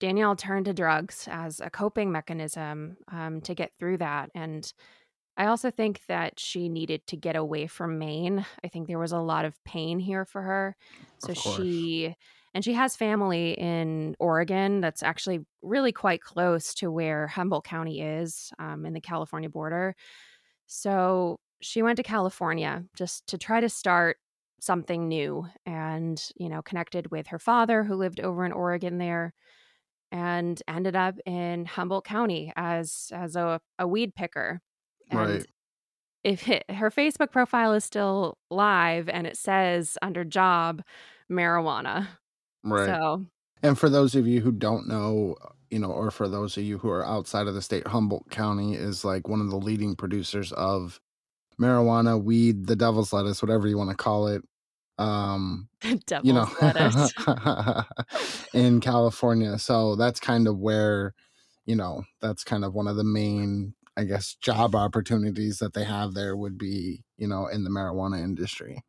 Danielle 0.00 0.34
turned 0.34 0.64
to 0.64 0.72
drugs 0.72 1.28
as 1.30 1.60
a 1.60 1.70
coping 1.70 2.10
mechanism 2.10 2.96
um, 3.12 3.40
to 3.42 3.54
get 3.54 3.72
through 3.78 3.98
that. 3.98 4.30
And 4.34 4.70
I 5.36 5.46
also 5.46 5.70
think 5.70 6.00
that 6.08 6.40
she 6.40 6.68
needed 6.68 7.06
to 7.06 7.16
get 7.16 7.36
away 7.36 7.66
from 7.66 7.98
Maine. 7.98 8.44
I 8.64 8.68
think 8.68 8.88
there 8.88 8.98
was 8.98 9.12
a 9.12 9.18
lot 9.18 9.44
of 9.44 9.62
pain 9.64 9.98
here 9.98 10.24
for 10.24 10.42
her. 10.42 10.76
So 11.18 11.32
she, 11.34 12.14
and 12.52 12.64
she 12.64 12.72
has 12.72 12.96
family 12.96 13.52
in 13.52 14.16
Oregon 14.18 14.80
that's 14.80 15.02
actually 15.02 15.40
really 15.62 15.92
quite 15.92 16.20
close 16.20 16.74
to 16.74 16.90
where 16.90 17.26
Humboldt 17.28 17.64
County 17.64 18.00
is 18.00 18.50
um, 18.58 18.84
in 18.84 18.92
the 18.92 19.00
California 19.00 19.48
border. 19.48 19.94
So 20.66 21.38
she 21.60 21.82
went 21.82 21.96
to 21.98 22.02
California 22.02 22.84
just 22.94 23.26
to 23.28 23.38
try 23.38 23.60
to 23.60 23.68
start 23.68 24.16
something 24.60 25.08
new 25.08 25.46
and, 25.64 26.22
you 26.36 26.48
know, 26.48 26.62
connected 26.62 27.10
with 27.10 27.28
her 27.28 27.38
father 27.38 27.84
who 27.84 27.94
lived 27.94 28.20
over 28.20 28.44
in 28.44 28.52
Oregon 28.52 28.98
there 28.98 29.32
and 30.12 30.62
ended 30.68 30.96
up 30.96 31.16
in 31.26 31.64
Humboldt 31.66 32.04
County 32.04 32.52
as 32.56 33.10
as 33.14 33.36
a, 33.36 33.60
a 33.78 33.86
weed 33.86 34.14
picker. 34.14 34.60
And 35.10 35.18
Right. 35.18 35.46
if 36.24 36.48
it, 36.48 36.70
her 36.70 36.90
Facebook 36.90 37.30
profile 37.32 37.72
is 37.74 37.84
still 37.84 38.38
live 38.50 39.08
and 39.08 39.26
it 39.26 39.36
says 39.36 39.98
under 40.02 40.24
job 40.24 40.82
marijuana. 41.30 42.08
Right. 42.64 42.86
So 42.86 43.26
And 43.62 43.78
for 43.78 43.88
those 43.88 44.14
of 44.14 44.26
you 44.26 44.40
who 44.40 44.52
don't 44.52 44.88
know, 44.88 45.36
uh, 45.44 45.48
you 45.70 45.78
know, 45.78 45.90
or 45.92 46.10
for 46.10 46.28
those 46.28 46.56
of 46.56 46.64
you 46.64 46.78
who 46.78 46.90
are 46.90 47.06
outside 47.06 47.46
of 47.46 47.54
the 47.54 47.62
state, 47.62 47.86
Humboldt 47.86 48.30
County 48.30 48.74
is 48.74 49.04
like 49.04 49.28
one 49.28 49.40
of 49.40 49.50
the 49.50 49.56
leading 49.58 49.96
producers 49.96 50.52
of 50.52 51.00
marijuana, 51.60 52.22
weed, 52.22 52.66
the 52.66 52.76
devil's 52.76 53.12
lettuce, 53.12 53.42
whatever 53.42 53.68
you 53.68 53.78
want 53.78 53.90
to 53.90 53.96
call 53.96 54.26
it. 54.28 54.42
Um, 55.00 55.68
devil's 56.06 56.20
you 56.22 56.32
know, 57.26 57.84
in 58.54 58.80
California. 58.80 59.58
So 59.58 59.96
that's 59.96 60.20
kind 60.20 60.48
of 60.48 60.58
where, 60.58 61.14
you 61.66 61.76
know, 61.76 62.04
that's 62.20 62.44
kind 62.44 62.64
of 62.64 62.74
one 62.74 62.88
of 62.88 62.96
the 62.96 63.04
main, 63.04 63.74
I 63.96 64.04
guess, 64.04 64.34
job 64.36 64.74
opportunities 64.74 65.58
that 65.58 65.74
they 65.74 65.84
have 65.84 66.14
there 66.14 66.36
would 66.36 66.58
be, 66.58 67.04
you 67.18 67.28
know, 67.28 67.46
in 67.46 67.64
the 67.64 67.70
marijuana 67.70 68.22
industry. 68.22 68.82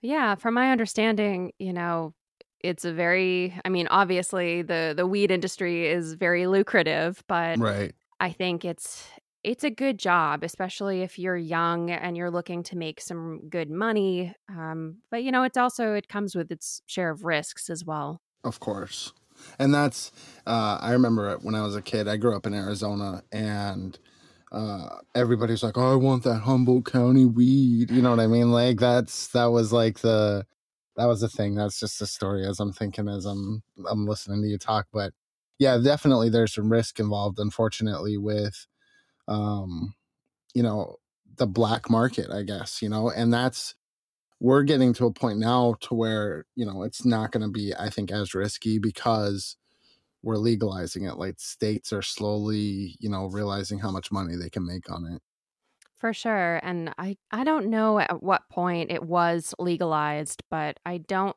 Yeah, 0.00 0.34
from 0.34 0.54
my 0.54 0.70
understanding, 0.72 1.52
you 1.58 1.72
know, 1.72 2.14
it's 2.60 2.84
a 2.84 2.92
very 2.92 3.54
I 3.64 3.68
mean, 3.68 3.86
obviously 3.88 4.62
the 4.62 4.94
the 4.96 5.06
weed 5.06 5.30
industry 5.30 5.86
is 5.86 6.14
very 6.14 6.46
lucrative, 6.46 7.22
but 7.26 7.60
Right. 7.60 7.94
I 8.20 8.32
think 8.32 8.64
it's 8.64 9.10
it's 9.42 9.64
a 9.64 9.70
good 9.70 9.98
job, 9.98 10.44
especially 10.44 11.02
if 11.02 11.18
you're 11.18 11.36
young 11.36 11.90
and 11.90 12.16
you're 12.16 12.30
looking 12.30 12.62
to 12.64 12.76
make 12.76 13.00
some 13.00 13.48
good 13.48 13.70
money. 13.70 14.34
Um, 14.48 14.98
but 15.10 15.22
you 15.22 15.32
know, 15.32 15.44
it's 15.44 15.56
also 15.56 15.94
it 15.94 16.08
comes 16.08 16.34
with 16.34 16.50
its 16.50 16.82
share 16.86 17.10
of 17.10 17.24
risks 17.24 17.70
as 17.70 17.84
well. 17.84 18.20
Of 18.44 18.60
course. 18.60 19.12
And 19.58 19.72
that's, 19.72 20.12
uh, 20.46 20.78
I 20.80 20.92
remember 20.92 21.38
when 21.38 21.54
I 21.54 21.62
was 21.62 21.74
a 21.74 21.80
kid. 21.80 22.06
I 22.06 22.18
grew 22.18 22.36
up 22.36 22.44
in 22.44 22.52
Arizona 22.52 23.22
and 23.32 23.98
uh, 24.52 24.96
everybody's 25.14 25.62
like, 25.62 25.78
oh, 25.78 25.92
I 25.92 25.96
want 25.96 26.24
that 26.24 26.40
Humboldt 26.40 26.84
County 26.84 27.24
weed. 27.24 27.90
You 27.90 28.02
know 28.02 28.10
what 28.10 28.20
I 28.20 28.26
mean? 28.26 28.52
Like, 28.52 28.78
that's, 28.78 29.28
that 29.28 29.46
was 29.46 29.72
like 29.72 30.00
the, 30.00 30.44
that 30.96 31.06
was 31.06 31.22
the 31.22 31.28
thing. 31.28 31.54
That's 31.54 31.80
just 31.80 31.98
the 31.98 32.06
story 32.06 32.46
as 32.46 32.60
I'm 32.60 32.72
thinking 32.72 33.08
as 33.08 33.24
I'm, 33.24 33.62
I'm 33.88 34.06
listening 34.06 34.42
to 34.42 34.48
you 34.48 34.58
talk. 34.58 34.88
But 34.92 35.14
yeah, 35.58 35.78
definitely 35.78 36.28
there's 36.28 36.52
some 36.52 36.70
risk 36.70 37.00
involved, 37.00 37.38
unfortunately, 37.38 38.18
with, 38.18 38.66
um, 39.30 39.94
you 40.54 40.62
know, 40.62 40.96
the 41.36 41.46
black 41.48 41.90
market, 41.90 42.30
I 42.30 42.42
guess, 42.44 42.82
you 42.82 42.88
know, 42.88 43.10
and 43.10 43.32
that's, 43.32 43.74
we're 44.40 44.62
getting 44.62 44.92
to 44.94 45.06
a 45.06 45.12
point 45.12 45.38
now 45.38 45.74
to 45.80 45.94
where 45.94 46.46
you 46.56 46.64
know 46.66 46.82
it's 46.82 47.04
not 47.04 47.32
going 47.32 47.42
to 47.42 47.48
be 47.50 47.74
i 47.78 47.90
think 47.90 48.10
as 48.10 48.34
risky 48.34 48.78
because 48.78 49.56
we're 50.22 50.36
legalizing 50.36 51.04
it 51.04 51.16
like 51.16 51.40
states 51.40 51.92
are 51.92 52.02
slowly 52.02 52.96
you 53.00 53.08
know 53.08 53.26
realizing 53.26 53.78
how 53.80 53.90
much 53.90 54.12
money 54.12 54.36
they 54.36 54.50
can 54.50 54.66
make 54.66 54.90
on 54.90 55.06
it 55.06 55.22
For 55.94 56.12
sure. 56.12 56.60
And 56.62 56.94
I 56.98 57.16
I 57.30 57.44
don't 57.44 57.66
know 57.68 57.98
at 57.98 58.22
what 58.22 58.48
point 58.48 58.90
it 58.90 59.02
was 59.02 59.54
legalized, 59.58 60.42
but 60.50 60.80
I 60.86 60.98
don't 60.98 61.36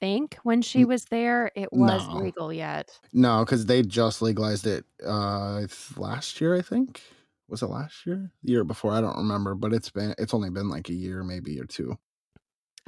think 0.00 0.36
when 0.42 0.62
she 0.62 0.84
was 0.84 1.06
there 1.06 1.50
it 1.54 1.72
was 1.72 2.06
no 2.08 2.16
legal 2.16 2.52
yet. 2.52 2.98
no 3.12 3.44
because 3.44 3.66
they 3.66 3.82
just 3.82 4.22
legalized 4.22 4.66
it 4.66 4.84
uh 5.06 5.62
last 5.96 6.40
year 6.40 6.54
i 6.54 6.62
think 6.62 7.02
was 7.48 7.62
it 7.62 7.66
last 7.66 8.06
year 8.06 8.30
the 8.42 8.52
year 8.52 8.64
before 8.64 8.92
i 8.92 9.00
don't 9.00 9.16
remember 9.16 9.54
but 9.54 9.72
it's 9.72 9.90
been 9.90 10.14
it's 10.18 10.34
only 10.34 10.50
been 10.50 10.68
like 10.68 10.88
a 10.88 10.94
year 10.94 11.22
maybe 11.22 11.60
or 11.60 11.64
two 11.66 11.96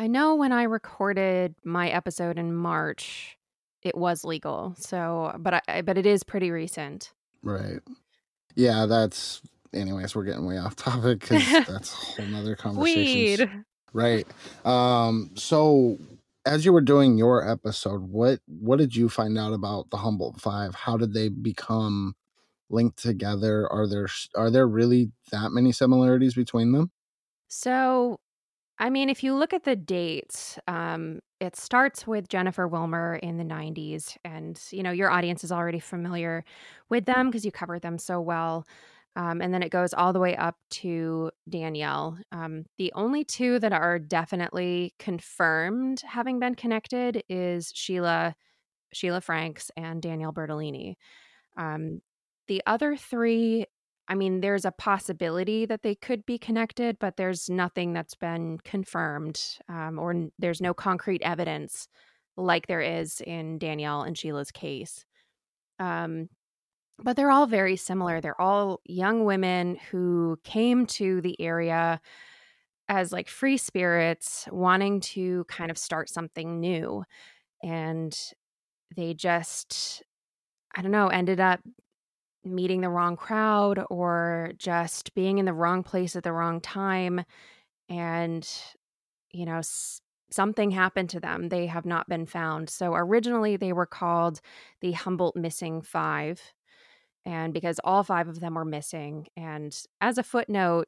I 0.01 0.07
know 0.07 0.37
when 0.37 0.53
I 0.53 0.63
recorded 0.63 1.57
my 1.65 1.89
episode 1.89 2.39
in 2.39 2.55
March, 2.55 3.37
it 3.83 3.97
was 3.97 4.23
legal. 4.23 4.77
So, 4.79 5.35
but 5.41 5.65
I 5.67 5.83
but 5.83 5.99
it 5.99 6.07
is 6.07 6.23
pretty 6.23 6.53
recent. 6.53 7.13
right 7.43 7.81
yeah 8.55 8.87
that's 8.87 9.41
anyways 9.73 10.15
we're 10.15 10.25
getting 10.25 10.45
way 10.47 10.59
off 10.59 10.75
topic 10.77 11.21
because 11.21 11.45
that's 11.67 11.93
a 11.93 11.97
whole 11.97 12.27
nother 12.27 12.57
conversations 12.57 13.41
Weed. 13.41 13.65
Right. 13.93 14.27
Um, 14.67 15.31
so 15.35 15.99
as 16.49 16.65
you 16.65 16.73
were 16.73 16.81
doing 16.81 17.19
your 17.19 17.49
episode, 17.49 18.03
what 18.03 18.41
what 18.47 18.79
did 18.79 18.97
you 18.97 19.09
find 19.09 19.39
out 19.39 19.53
about 19.53 19.91
the 19.91 19.99
Humboldt 19.99 20.41
Five? 20.41 20.75
How 20.75 20.97
did 20.97 21.13
they 21.15 21.29
become 21.29 22.15
linked 22.71 22.99
together? 22.99 23.71
Are 23.71 23.87
there 23.89 24.09
are 24.35 24.51
there 24.51 24.67
really 24.69 25.13
that 25.31 25.53
many 25.53 25.73
similarities 25.73 26.35
between 26.35 26.73
them? 26.73 26.91
So, 27.49 28.21
I 28.79 28.91
mean, 28.91 29.09
if 29.09 29.25
you 29.25 29.35
look 29.35 29.53
at 29.53 29.65
the 29.65 29.77
dates, 29.77 30.59
um, 30.69 31.21
it 31.41 31.57
starts 31.57 32.07
with 32.07 32.29
Jennifer 32.29 32.69
Wilmer 32.69 33.17
in 33.17 33.39
the 33.39 33.45
90s. 33.45 34.17
And, 34.25 34.61
you 34.71 34.83
know, 34.83 34.91
your 34.91 35.11
audience 35.11 35.45
is 35.45 35.53
already 35.53 35.81
familiar 35.81 36.45
with 36.89 37.07
them 37.07 37.29
because 37.29 37.45
you 37.45 37.53
covered 37.53 37.83
them 37.83 37.99
so 37.99 38.21
well. 38.21 38.67
Um, 39.19 39.43
and 39.43 39.53
then 39.53 39.65
it 39.65 39.71
goes 39.71 39.93
all 39.93 40.13
the 40.13 40.21
way 40.21 40.37
up 40.37 40.55
to 40.71 41.33
Danielle. 41.49 42.17
Um, 42.31 42.67
the 42.79 42.93
only 42.95 43.25
two 43.25 43.59
that 43.59 43.73
are 43.73 43.99
definitely 43.99 44.95
confirmed 45.01 46.03
having 46.07 46.39
been 46.39 46.55
connected 46.55 47.25
is 47.29 47.73
Sheila, 47.75 48.37
Sheila 48.93 49.21
Franks, 49.21 49.73
and 49.77 50.01
Danielle 50.01 50.33
Bertolini. 50.33 50.95
Um, 51.57 52.01
the 52.47 52.63
other 52.65 52.97
three, 52.97 53.67
I 54.07 54.15
mean, 54.15 54.41
there's 54.41 54.65
a 54.65 54.71
possibility 54.71 55.67
that 55.67 55.83
they 55.83 55.97
could 55.97 56.25
be 56.25 56.39
connected, 56.39 56.97
but 57.01 57.17
there's 57.17 57.51
nothing 57.51 57.95
that's 57.95 58.15
been 58.15 58.59
confirmed, 58.65 59.43
um, 59.69 59.99
or 59.99 60.13
n- 60.13 60.31
there's 60.39 60.61
no 60.61 60.73
concrete 60.75 61.23
evidence 61.23 61.89
like 62.37 62.69
there 62.69 62.81
is 62.81 63.21
in 63.27 63.59
Danielle 63.59 64.03
and 64.03 64.17
Sheila's 64.17 64.53
case. 64.53 65.05
Um, 65.81 66.29
but 67.03 67.17
they're 67.17 67.31
all 67.31 67.47
very 67.47 67.77
similar. 67.77 68.21
They're 68.21 68.41
all 68.41 68.81
young 68.85 69.25
women 69.25 69.77
who 69.91 70.39
came 70.45 70.87
to 70.87 71.21
the 71.21 71.41
area 71.41 72.01
as 72.89 73.13
like 73.13 73.29
free 73.29 73.57
spirits, 73.57 74.49
wanting 74.51 75.01
to 75.01 75.45
kind 75.45 75.71
of 75.71 75.79
start 75.79 76.09
something 76.11 76.61
new. 76.61 77.05
And 77.63 78.17
they 78.97 79.15
just, 79.15 80.03
I 80.77 80.83
don't 80.83 80.93
know, 80.93 81.09
ended 81.09 81.41
up 81.41 81.61
meeting 82.45 82.81
the 82.81 82.89
wrong 82.89 83.17
crowd 83.17 83.85
or 83.91 84.53
just 84.59 85.15
being 85.15 85.39
in 85.39 85.45
the 85.45 85.53
wrong 85.53 85.83
place 85.83 86.17
at 86.17 86.23
the 86.23 86.33
wrong 86.33 86.61
time 86.61 87.23
and 87.89 88.49
you 89.33 89.47
know 89.47 89.59
s- 89.59 90.01
something 90.31 90.71
happened 90.71 91.11
to 91.11 91.21
them 91.21 91.49
they 91.49 91.67
have 91.67 91.87
not 91.87 92.09
been 92.09 92.27
found 92.27 92.71
so 92.71 92.95
originally 92.95 93.57
they 93.57 93.73
were 93.73 93.87
called 93.87 94.41
the 94.81 94.93
humboldt 94.93 95.37
missing 95.37 95.83
five 95.83 96.41
and 97.25 97.53
because 97.53 97.81
all 97.85 98.03
five 98.03 98.29
of 98.29 98.41
them 98.41 98.55
were 98.55 98.65
missing 98.65 99.27
and 99.37 99.83
as 100.01 100.19
a 100.19 100.23
footnote 100.23 100.87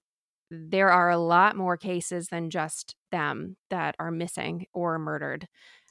there 0.51 0.91
are 0.91 1.11
a 1.11 1.19
lot 1.19 1.57
more 1.57 1.77
cases 1.77 2.29
than 2.29 2.51
just 2.51 2.97
them 3.13 3.57
that 3.71 3.95
are 3.99 4.11
missing 4.11 4.67
or 4.73 4.99
murdered. 4.99 5.47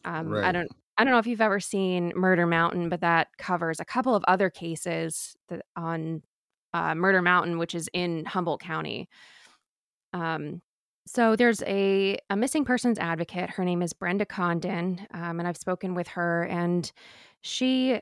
Um, 0.06 0.34
i 0.34 0.52
don't 0.52 0.70
i 0.98 1.04
don't 1.04 1.12
know 1.12 1.20
if 1.20 1.28
you've 1.28 1.42
ever 1.42 1.60
seen 1.60 2.14
murder 2.16 2.48
mountain 2.48 2.88
but 2.88 3.02
that 3.02 3.28
covers 3.38 3.82
a 3.82 3.86
couple 3.86 4.16
of 4.16 4.24
other 4.30 4.50
cases 4.50 5.36
that 5.50 5.62
on 5.76 6.22
uh, 6.74 6.96
murder 6.96 7.22
mountain 7.22 7.58
which 7.58 7.76
is 7.76 7.90
in 7.94 8.24
humboldt 8.26 8.62
county. 8.62 9.10
Um, 10.14 10.62
so 11.06 11.36
there's 11.36 11.64
a, 11.64 12.18
a 12.30 12.36
missing 12.36 12.64
persons 12.64 13.00
advocate. 13.00 13.50
Her 13.50 13.66
name 13.66 13.82
is 13.82 13.94
brenda 13.94 14.26
condon 14.26 15.06
um, 15.14 15.40
and 15.40 15.48
i've 15.48 15.58
spoken 15.58 15.96
with 15.96 16.08
her 16.10 16.46
and 16.46 16.92
she 17.42 18.00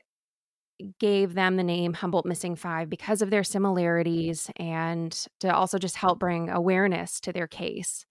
gave 0.98 1.34
them 1.34 1.56
the 1.56 1.64
name 1.64 1.92
Humboldt 1.92 2.26
Missing 2.26 2.56
Five 2.56 2.88
because 2.88 3.22
of 3.22 3.30
their 3.30 3.44
similarities 3.44 4.50
and 4.56 5.12
to 5.40 5.54
also 5.54 5.78
just 5.78 5.96
help 5.96 6.18
bring 6.18 6.50
awareness 6.50 7.20
to 7.20 7.32
their 7.32 7.46
case 7.46 8.06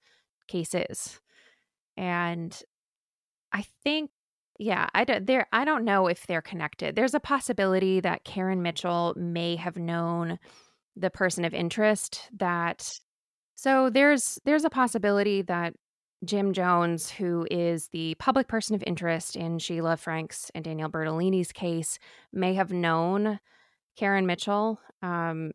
cases. 0.47 1.19
And 1.95 2.57
I 3.51 3.65
think, 3.83 4.11
yeah, 4.59 4.87
I 4.93 5.03
don't, 5.03 5.25
there. 5.25 5.47
I 5.51 5.65
don't 5.65 5.85
know 5.85 6.07
if 6.07 6.25
they're 6.27 6.41
connected. 6.41 6.95
There's 6.95 7.13
a 7.13 7.19
possibility 7.19 7.99
that 8.01 8.23
Karen 8.23 8.61
Mitchell 8.61 9.13
may 9.17 9.55
have 9.55 9.77
known 9.77 10.39
the 10.95 11.09
person 11.09 11.45
of 11.45 11.53
interest 11.53 12.29
that. 12.37 12.99
So 13.55 13.89
there's 13.89 14.39
there's 14.45 14.65
a 14.65 14.69
possibility 14.69 15.41
that 15.43 15.73
Jim 16.25 16.53
Jones, 16.53 17.11
who 17.11 17.47
is 17.51 17.89
the 17.89 18.15
public 18.15 18.47
person 18.47 18.75
of 18.75 18.83
interest 18.87 19.35
in 19.35 19.59
Sheila 19.59 19.97
Franks 19.97 20.51
and 20.55 20.63
Danielle 20.63 20.89
Bertolini's 20.89 21.51
case, 21.51 21.99
may 22.33 22.55
have 22.55 22.71
known 22.71 23.39
Karen 23.95 24.25
Mitchell 24.25 24.79
um, 25.01 25.51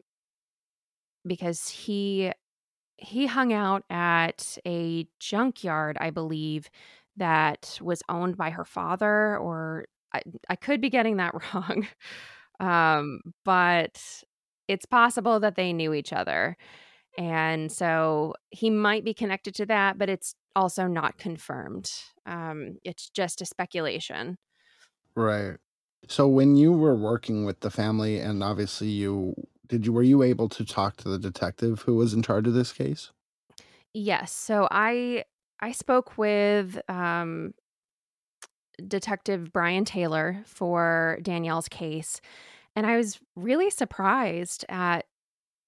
because 1.27 1.69
he 1.69 2.33
he 2.97 3.27
hung 3.27 3.53
out 3.53 3.83
at 3.91 4.59
a 4.65 5.07
junkyard, 5.19 5.97
I 6.01 6.11
believe, 6.11 6.71
that 7.17 7.79
was 7.83 8.03
owned 8.09 8.37
by 8.37 8.51
her 8.51 8.65
father, 8.65 9.37
or 9.39 9.87
I, 10.15 10.23
I 10.49 10.57
could 10.57 10.81
be 10.81 10.91
getting 10.91 11.17
that 11.17 11.35
wrong. 11.55 11.89
um, 12.61 13.21
but 13.45 14.01
it's 14.69 14.87
possible 14.87 15.41
that 15.41 15.57
they 15.57 15.73
knew 15.73 15.93
each 15.93 16.13
other. 16.13 16.57
And 17.19 17.71
so 17.71 18.35
he 18.51 18.71
might 18.71 19.05
be 19.05 19.15
connected 19.15 19.55
to 19.57 19.67
that, 19.67 19.99
but 19.99 20.09
it's 20.09 20.35
also 20.55 20.87
not 20.87 21.19
confirmed. 21.19 21.91
Um, 22.27 22.79
it's 22.85 23.11
just 23.11 23.41
a 23.41 23.47
speculation. 23.47 24.39
Right. 25.15 25.57
So 26.09 26.27
when 26.27 26.57
you 26.57 26.73
were 26.73 26.97
working 26.97 27.45
with 27.45 27.61
the 27.61 27.71
family 27.71 28.19
and 28.19 28.43
obviously 28.43 28.89
you 28.89 29.35
did 29.67 29.87
you 29.87 29.93
were 29.93 30.03
you 30.03 30.23
able 30.23 30.49
to 30.51 30.65
talk 30.65 30.97
to 30.99 31.09
the 31.09 31.19
detective 31.19 31.83
who 31.83 31.95
was 31.95 32.13
in 32.13 32.23
charge 32.23 32.47
of 32.47 32.55
this 32.55 32.73
case? 32.73 33.11
Yes. 33.95 34.33
So 34.33 34.69
I 34.71 35.25
I 35.61 35.73
spoke 35.73 36.19
with 36.19 36.79
um, 36.91 37.55
Detective 38.87 39.53
Brian 39.53 39.85
Taylor 39.85 40.43
for 40.47 41.19
Danielle's 41.23 41.69
case, 41.69 42.21
and 42.75 42.87
I 42.87 42.97
was 42.97 43.21
really 43.37 43.71
surprised 43.71 44.65
at. 44.69 45.07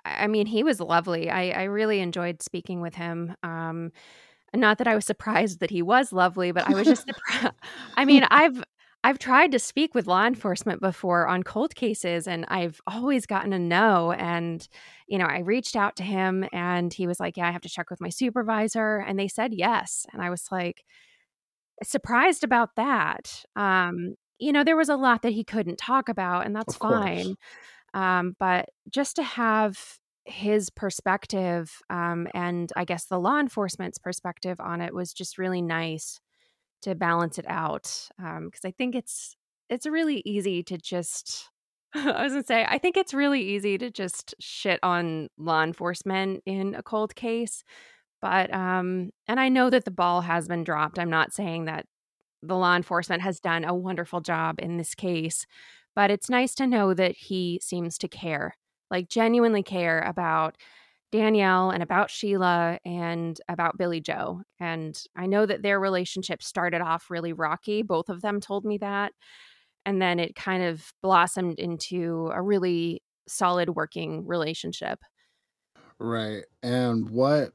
I 0.07 0.27
mean, 0.27 0.45
he 0.45 0.63
was 0.63 0.81
lovely. 0.81 1.31
I, 1.31 1.49
I 1.49 1.63
really 1.63 2.01
enjoyed 2.01 2.43
speaking 2.43 2.83
with 2.83 2.95
him. 2.95 3.35
Um, 3.43 3.91
not 4.55 4.79
that 4.79 4.89
I 4.89 4.95
was 4.95 5.05
surprised 5.05 5.61
that 5.61 5.71
he 5.71 5.83
was 5.83 6.13
lovely, 6.13 6.53
but 6.53 6.69
I 6.69 6.75
was 6.75 6.87
just 6.87 7.07
surprised. 7.09 7.55
I 7.97 8.05
mean, 8.05 8.27
I've 8.31 8.63
I've 9.03 9.19
tried 9.19 9.53
to 9.53 9.59
speak 9.59 9.95
with 9.95 10.07
law 10.07 10.25
enforcement 10.25 10.81
before 10.81 11.27
on 11.27 11.43
cold 11.43 11.75
cases 11.75 12.27
and 12.27 12.47
I've 12.49 12.81
always 12.87 13.27
gotten 13.27 13.53
a 13.53 13.59
no. 13.59 14.13
And, 14.13 14.67
you 15.07 15.19
know, 15.19 15.27
I 15.27 15.41
reached 15.41 15.77
out 15.77 15.95
to 15.97 16.03
him 16.03 16.49
and 16.55 16.91
he 16.91 17.07
was 17.07 17.21
like, 17.21 17.37
Yeah, 17.37 17.47
I 17.47 17.51
have 17.51 17.61
to 17.63 17.69
check 17.69 17.91
with 17.91 18.01
my 18.01 18.09
supervisor. 18.09 19.05
And 19.07 19.19
they 19.19 19.29
said 19.29 19.53
yes. 19.53 20.07
And 20.13 20.23
I 20.23 20.31
was 20.31 20.49
like, 20.51 20.85
surprised 21.83 22.45
about 22.45 22.77
that. 22.77 23.45
Um, 23.57 24.15
you 24.39 24.53
know, 24.53 24.65
there 24.65 24.77
was 24.77 24.89
a 24.89 24.97
lot 24.97 25.23
that 25.23 25.33
he 25.33 25.45
couldn't 25.45 25.77
talk 25.77 26.09
about, 26.09 26.47
and 26.47 26.55
that's 26.55 26.77
fine. 26.77 27.35
Um, 27.95 28.35
but 28.39 28.71
just 28.91 29.17
to 29.17 29.23
have 29.23 29.79
his 30.27 30.71
perspective 30.71 31.71
um, 31.91 32.27
and 32.35 32.73
I 32.77 32.85
guess 32.85 33.07
the 33.07 33.21
law 33.21 33.39
enforcement's 33.39 33.99
perspective 33.99 34.59
on 34.61 34.81
it 34.81 34.95
was 34.95 35.13
just 35.13 35.39
really 35.39 35.63
nice 35.63 36.21
to 36.83 36.95
balance 36.95 37.39
it 37.39 37.47
out 37.49 38.09
because 38.17 38.65
I 38.65 38.71
think 38.71 38.95
it's 38.95 39.37
it's 39.69 39.87
really 39.87 40.23
easy 40.25 40.63
to 40.65 40.79
just 40.79 41.49
I 41.95 42.23
was 42.23 42.33
gonna 42.33 42.45
say 42.45 42.67
I 42.69 42.79
think 42.79 42.97
it's 42.97 43.15
really 43.15 43.41
easy 43.43 43.79
to 43.79 43.91
just 43.91 44.35
shit 44.41 44.81
on 44.83 45.29
law 45.39 45.63
enforcement 45.63 46.43
in 46.47 46.75
a 46.75 46.83
cold 46.83 47.15
case, 47.15 47.65
but 48.21 48.53
um, 48.53 49.11
and 49.29 49.39
I 49.39 49.49
know 49.49 49.71
that 49.71 49.85
the 49.85 49.91
ball 49.91 50.23
has 50.23 50.49
been 50.49 50.65
dropped. 50.65 50.99
I'm 50.99 51.11
not 51.11 51.33
saying 51.33 51.67
that 51.67 51.87
the 52.43 52.57
law 52.57 52.77
enforcement 52.77 53.23
has 53.23 53.41
done 53.41 53.65
a 53.65 53.75
wonderful 53.75 54.21
job 54.21 54.57
in 54.59 54.77
this 54.77 54.95
case, 54.95 55.47
but 55.95 56.11
it's 56.11 56.29
nice 56.29 56.55
to 56.57 56.67
know 56.67 56.93
that 56.95 57.17
he 57.17 57.61
seems 57.63 57.97
to 57.99 58.09
care, 58.09 58.57
like 58.91 59.09
genuinely 59.09 59.63
care 59.63 60.01
about 60.03 60.57
Danielle 61.13 61.71
and 61.71 61.83
about 61.83 62.11
Sheila 62.11 62.81
and 62.85 63.41
about 63.49 63.79
Billy 63.79 64.01
Joe. 64.01 64.43
And 64.59 65.01
I 65.17 65.27
know 65.27 65.47
that 65.47 65.63
their 65.63 65.79
relationship 65.81 66.43
started 66.43 66.81
off 66.81 67.11
really 67.11 67.33
rocky. 67.33 67.83
Both 67.83 68.09
of 68.09 68.21
them 68.23 68.41
told 68.41 68.65
me 68.65 68.79
that. 68.79 69.13
And 69.87 70.03
then 70.03 70.19
it 70.19 70.35
kind 70.35 70.63
of 70.63 70.93
blossomed 71.03 71.59
into 71.59 72.31
a 72.35 72.43
really 72.43 73.03
solid 73.29 73.71
working 73.71 74.27
relationship. 74.27 75.01
Right. 75.99 76.45
And 76.63 77.11
what 77.11 77.53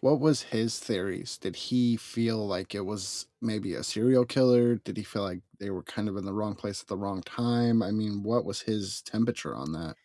what 0.00 0.20
was 0.20 0.42
his 0.42 0.78
theories? 0.78 1.38
Did 1.38 1.56
he 1.56 1.96
feel 1.96 2.46
like 2.46 2.74
it 2.74 2.82
was 2.86 3.26
maybe 3.40 3.74
a 3.74 3.82
serial 3.82 4.24
killer? 4.26 4.76
Did 4.76 4.96
he 4.98 5.02
feel 5.02 5.22
like 5.22 5.42
they 5.58 5.70
were 5.70 5.82
kind 5.82 6.08
of 6.08 6.16
in 6.16 6.24
the 6.26 6.34
wrong 6.34 6.54
place 6.54 6.82
at 6.82 6.88
the 6.88 6.98
wrong 6.98 7.22
time? 7.22 7.82
I 7.82 7.90
mean, 7.92 8.22
what 8.22 8.44
was 8.44 8.62
his 8.62 9.02
temperature 9.02 9.54
on 9.54 9.72
that? 9.72 9.96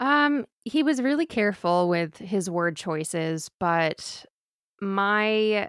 Um, 0.00 0.46
he 0.64 0.82
was 0.82 1.02
really 1.02 1.26
careful 1.26 1.88
with 1.88 2.16
his 2.16 2.48
word 2.48 2.76
choices, 2.76 3.50
but 3.60 4.24
my 4.80 5.68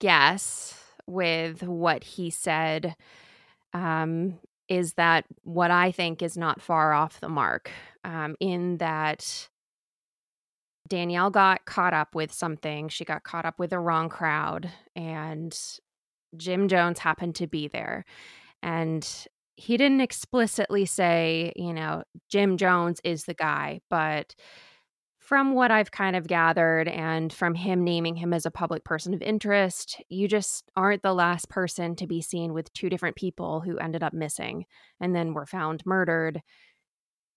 guess 0.00 0.78
with 1.06 1.62
what 1.62 2.02
he 2.02 2.30
said 2.30 2.96
um, 3.74 4.38
is 4.68 4.94
that 4.94 5.26
what 5.44 5.70
I 5.70 5.92
think 5.92 6.22
is 6.22 6.36
not 6.36 6.62
far 6.62 6.94
off 6.94 7.20
the 7.20 7.28
mark, 7.28 7.70
um, 8.04 8.36
in 8.40 8.78
that 8.78 9.48
Danielle 10.88 11.30
got 11.30 11.64
caught 11.66 11.94
up 11.94 12.14
with 12.14 12.32
something. 12.32 12.88
She 12.88 13.04
got 13.04 13.22
caught 13.22 13.44
up 13.44 13.58
with 13.58 13.70
the 13.70 13.78
wrong 13.78 14.08
crowd, 14.08 14.70
and 14.96 15.58
Jim 16.36 16.68
Jones 16.68 16.98
happened 16.98 17.34
to 17.36 17.46
be 17.46 17.68
there. 17.68 18.04
And 18.62 19.06
he 19.62 19.76
didn't 19.76 20.00
explicitly 20.00 20.84
say, 20.84 21.52
you 21.54 21.72
know, 21.72 22.02
Jim 22.28 22.56
Jones 22.56 23.00
is 23.04 23.24
the 23.24 23.34
guy, 23.34 23.80
but 23.88 24.34
from 25.20 25.54
what 25.54 25.70
I've 25.70 25.92
kind 25.92 26.16
of 26.16 26.26
gathered 26.26 26.88
and 26.88 27.32
from 27.32 27.54
him 27.54 27.84
naming 27.84 28.16
him 28.16 28.34
as 28.34 28.44
a 28.44 28.50
public 28.50 28.82
person 28.82 29.14
of 29.14 29.22
interest, 29.22 30.02
you 30.08 30.26
just 30.26 30.68
aren't 30.74 31.04
the 31.04 31.14
last 31.14 31.48
person 31.48 31.94
to 31.96 32.08
be 32.08 32.20
seen 32.20 32.52
with 32.52 32.72
two 32.72 32.90
different 32.90 33.14
people 33.14 33.60
who 33.60 33.78
ended 33.78 34.02
up 34.02 34.12
missing 34.12 34.64
and 35.00 35.14
then 35.14 35.32
were 35.32 35.46
found 35.46 35.86
murdered. 35.86 36.42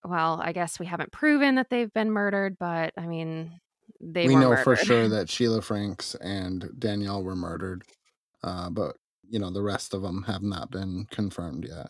Well, 0.04 0.40
I 0.42 0.50
guess 0.50 0.80
we 0.80 0.86
haven't 0.86 1.12
proven 1.12 1.54
that 1.54 1.70
they've 1.70 1.92
been 1.92 2.10
murdered, 2.10 2.56
but 2.58 2.92
I 2.98 3.06
mean, 3.06 3.60
they 4.00 4.26
We 4.26 4.34
know 4.34 4.56
for 4.56 4.74
sure 4.74 5.06
that 5.10 5.30
Sheila 5.30 5.62
Franks 5.62 6.16
and 6.16 6.70
Danielle 6.76 7.22
were 7.22 7.36
murdered. 7.36 7.84
Uh, 8.42 8.68
but 8.68 8.96
you 9.28 9.38
know, 9.38 9.50
the 9.50 9.62
rest 9.62 9.94
of 9.94 10.02
them 10.02 10.24
have 10.24 10.42
not 10.42 10.72
been 10.72 11.06
confirmed 11.12 11.66
yet. 11.68 11.86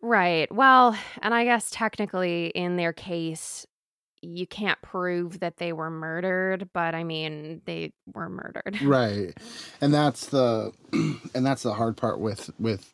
Right. 0.00 0.52
Well, 0.54 0.96
and 1.22 1.34
I 1.34 1.44
guess 1.44 1.70
technically 1.70 2.48
in 2.48 2.76
their 2.76 2.92
case, 2.92 3.66
you 4.22 4.46
can't 4.46 4.80
prove 4.82 5.40
that 5.40 5.58
they 5.58 5.72
were 5.72 5.90
murdered, 5.90 6.70
but 6.72 6.94
I 6.94 7.04
mean, 7.04 7.62
they 7.66 7.92
were 8.14 8.28
murdered. 8.28 8.80
Right. 8.80 9.34
And 9.80 9.92
that's 9.92 10.26
the 10.26 10.72
and 11.34 11.44
that's 11.44 11.62
the 11.64 11.74
hard 11.74 11.96
part 11.96 12.20
with 12.20 12.50
with 12.60 12.92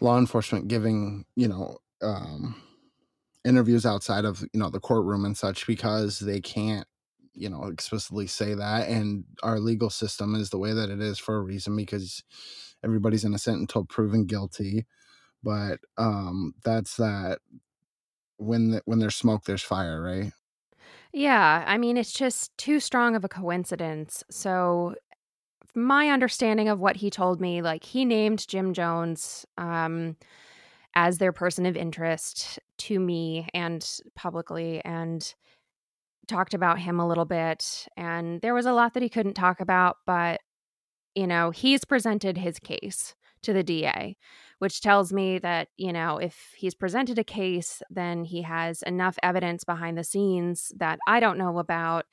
law 0.00 0.18
enforcement 0.18 0.68
giving, 0.68 1.24
you 1.36 1.48
know, 1.48 1.78
um 2.02 2.60
interviews 3.44 3.86
outside 3.86 4.24
of, 4.24 4.42
you 4.52 4.60
know, 4.60 4.70
the 4.70 4.80
courtroom 4.80 5.24
and 5.24 5.36
such 5.36 5.66
because 5.66 6.20
they 6.20 6.40
can't 6.40 6.88
you 7.34 7.48
know 7.48 7.64
explicitly 7.64 8.26
say 8.26 8.54
that 8.54 8.88
and 8.88 9.24
our 9.42 9.60
legal 9.60 9.90
system 9.90 10.34
is 10.34 10.50
the 10.50 10.58
way 10.58 10.72
that 10.72 10.90
it 10.90 11.00
is 11.00 11.18
for 11.18 11.36
a 11.36 11.42
reason 11.42 11.76
because 11.76 12.24
everybody's 12.84 13.24
innocent 13.24 13.60
until 13.60 13.84
proven 13.84 14.26
guilty 14.26 14.86
but 15.44 15.80
um 15.98 16.54
that's 16.64 16.96
that 16.96 17.40
when 18.38 18.70
the, 18.72 18.82
when 18.86 18.98
there's 18.98 19.16
smoke 19.16 19.44
there's 19.44 19.62
fire 19.62 20.02
right 20.02 20.32
Yeah, 21.12 21.64
I 21.66 21.78
mean, 21.78 21.96
it's 21.96 22.12
just 22.12 22.56
too 22.58 22.80
strong 22.80 23.14
of 23.16 23.24
a 23.24 23.28
coincidence. 23.28 24.24
So, 24.30 24.94
my 25.74 26.10
understanding 26.10 26.68
of 26.68 26.80
what 26.80 26.96
he 26.96 27.10
told 27.10 27.40
me, 27.40 27.62
like 27.62 27.84
he 27.84 28.04
named 28.04 28.46
Jim 28.48 28.74
Jones 28.74 29.46
um 29.58 30.16
as 30.94 31.18
their 31.18 31.32
person 31.32 31.66
of 31.66 31.76
interest 31.76 32.58
to 32.78 33.00
me 33.00 33.48
and 33.54 34.00
publicly 34.16 34.82
and 34.84 35.34
talked 36.28 36.54
about 36.54 36.78
him 36.80 37.00
a 37.00 37.08
little 37.08 37.24
bit 37.26 37.86
and 37.96 38.40
there 38.42 38.54
was 38.54 38.66
a 38.66 38.72
lot 38.72 38.94
that 38.94 39.02
he 39.02 39.08
couldn't 39.10 39.34
talk 39.34 39.60
about, 39.60 39.98
but 40.06 40.40
you 41.14 41.26
know, 41.26 41.50
he's 41.50 41.84
presented 41.84 42.38
his 42.38 42.58
case 42.58 43.14
to 43.42 43.52
the 43.52 43.62
DA, 43.64 44.16
which 44.58 44.80
tells 44.80 45.12
me 45.12 45.38
that, 45.38 45.68
you 45.76 45.92
know, 45.92 46.18
if 46.18 46.52
he's 46.56 46.74
presented 46.74 47.18
a 47.18 47.24
case, 47.24 47.82
then 47.90 48.24
he 48.24 48.42
has 48.42 48.82
enough 48.82 49.18
evidence 49.22 49.64
behind 49.64 49.98
the 49.98 50.04
scenes 50.04 50.72
that 50.76 50.98
I 51.06 51.20
don't 51.20 51.38
know 51.38 51.58
about 51.58 52.06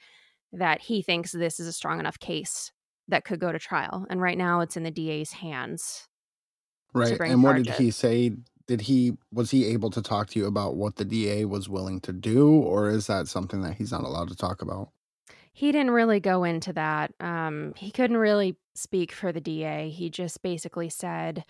that 0.54 0.82
he 0.82 1.02
thinks 1.02 1.32
this 1.32 1.60
is 1.60 1.68
a 1.68 1.74
strong 1.74 2.00
enough 2.00 2.20
case 2.20 2.72
that 3.08 3.26
could 3.26 3.40
go 3.40 3.52
to 3.52 3.60
trial. 3.60 4.06
And 4.10 4.22
right 4.22 4.38
now 4.38 4.62
it's 4.62 4.78
in 4.78 4.84
the 4.84 4.92
DA's 4.92 5.32
hands 5.32 6.08
right 6.94 7.20
and 7.22 7.44
what 7.44 7.56
did 7.56 7.70
he 7.70 7.92
say 7.92 8.32
did 8.68 8.82
he 8.82 9.14
was 9.32 9.52
he 9.52 9.66
able 9.66 9.90
to 9.90 10.02
talk 10.02 10.28
to 10.28 10.40
you 10.40 10.46
about 10.46 10.76
what 10.76 10.96
the 10.98 11.06
da 11.06 11.46
was 11.46 11.70
willing 11.70 12.00
to 12.02 12.12
do 12.12 12.50
or 12.50 12.90
is 12.90 13.08
that 13.08 13.28
something 13.28 13.62
that 13.62 13.76
he's 13.76 13.92
not 13.92 14.04
allowed 14.04 14.28
to 14.28 14.36
talk 14.36 14.62
about 14.62 14.90
He 15.54 15.72
didn't 15.72 15.92
really 15.92 16.20
go 16.20 16.44
into 16.44 16.74
that. 16.74 17.14
Um, 17.20 17.74
he 17.76 17.92
couldn't 17.92 18.18
really 18.18 18.58
speak 18.74 19.12
for 19.12 19.32
the 19.32 19.42
DA. 19.42 19.90
He 19.90 20.10
just 20.10 20.42
basically 20.42 20.90
said, 20.90 21.44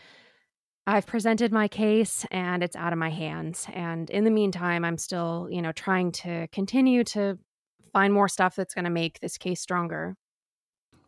I've 0.88 1.06
presented 1.06 1.52
my 1.52 1.67
case 1.67 2.26
and 2.32 2.63
it's 2.63 2.76
out 2.76 2.91
of 2.91 3.00
my 3.00 3.10
hands. 3.10 3.67
And 3.72 4.10
in 4.10 4.24
the 4.24 4.32
meantime, 4.32 4.84
I'm 4.84 4.98
still, 4.98 5.48
you 5.52 5.62
know, 5.62 5.72
trying 5.72 6.12
to 6.13 6.48
continue 6.48 7.04
to 7.06 7.38
find 7.94 8.13
more 8.13 8.28
stuff 8.28 8.56
that's 8.56 8.74
going 8.74 8.86
to 8.86 8.91
make 8.91 9.20
this 9.20 9.38
case 9.38 9.62
stronger. 9.62 10.15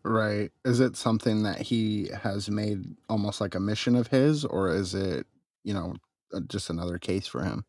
right 0.04 0.52
is 0.66 0.82
it 0.82 0.98
something 0.98 1.44
that 1.44 1.62
he 1.62 2.10
has 2.22 2.50
made 2.50 2.84
almost 3.08 3.40
like 3.40 3.56
a 3.56 3.60
mission 3.60 3.96
of 3.96 4.08
his 4.08 4.44
or 4.44 4.70
is 4.70 4.94
it 4.94 5.26
you 5.64 5.74
know 5.74 5.96
uh, 6.34 6.42
just 6.48 6.70
another 6.70 6.98
case 6.98 7.26
for 7.26 7.42
him 7.42 7.64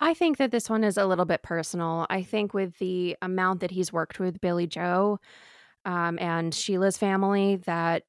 I 0.00 0.14
think 0.14 0.38
that 0.38 0.50
this 0.50 0.70
one 0.70 0.82
is 0.82 0.96
a 0.96 1.04
little 1.04 1.26
bit 1.26 1.42
personal. 1.42 2.06
I 2.08 2.22
think 2.22 2.54
with 2.54 2.78
the 2.78 3.18
amount 3.20 3.60
that 3.60 3.70
he's 3.70 3.92
worked 3.92 4.18
with 4.18 4.40
Billy 4.40 4.66
Joe 4.66 5.20
um, 5.84 6.18
and 6.18 6.54
Sheila's 6.54 6.96
family, 6.96 7.56
that 7.66 8.04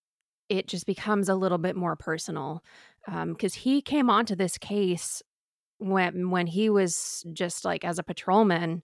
it 0.51 0.67
just 0.67 0.85
becomes 0.85 1.29
a 1.29 1.35
little 1.35 1.57
bit 1.57 1.77
more 1.77 1.95
personal 1.95 2.61
because 3.25 3.53
he 3.53 3.81
came 3.81 4.09
onto 4.09 4.35
this 4.35 4.57
case 4.57 5.23
when 5.77 6.29
when 6.29 6.45
he 6.45 6.69
was 6.69 7.25
just 7.33 7.63
like 7.63 7.85
as 7.85 7.97
a 7.97 8.03
patrolman 8.03 8.83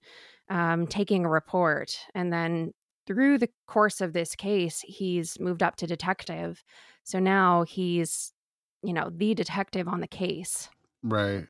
um, 0.50 0.88
taking 0.88 1.26
a 1.26 1.30
report, 1.30 2.00
and 2.16 2.32
then 2.32 2.72
through 3.06 3.38
the 3.38 3.50
course 3.68 4.00
of 4.00 4.14
this 4.14 4.34
case, 4.34 4.80
he's 4.88 5.40
moved 5.42 5.62
up 5.62 5.76
to 5.78 5.88
detective. 5.88 6.64
So 7.04 7.20
now 7.20 7.64
he's, 7.64 8.34
you 8.82 8.94
know, 8.94 9.10
the 9.14 9.34
detective 9.34 9.90
on 9.90 10.00
the 10.00 10.08
case. 10.08 10.70
Right. 11.04 11.48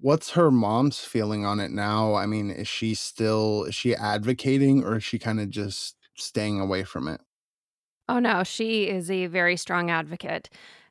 What's 0.00 0.30
her 0.30 0.50
mom's 0.50 0.98
feeling 0.98 1.44
on 1.44 1.60
it 1.60 1.70
now? 1.70 2.14
I 2.14 2.26
mean, 2.26 2.50
is 2.50 2.66
she 2.66 2.94
still 2.94 3.64
is 3.64 3.74
she 3.76 3.94
advocating 3.94 4.82
or 4.82 4.96
is 4.96 5.04
she 5.04 5.18
kind 5.18 5.40
of 5.40 5.48
just 5.48 5.96
staying 6.16 6.58
away 6.58 6.82
from 6.82 7.06
it? 7.06 7.20
Oh 8.10 8.18
no, 8.18 8.42
she 8.42 8.88
is 8.88 9.08
a 9.08 9.26
very 9.26 9.56
strong 9.56 9.88
advocate. 9.88 10.50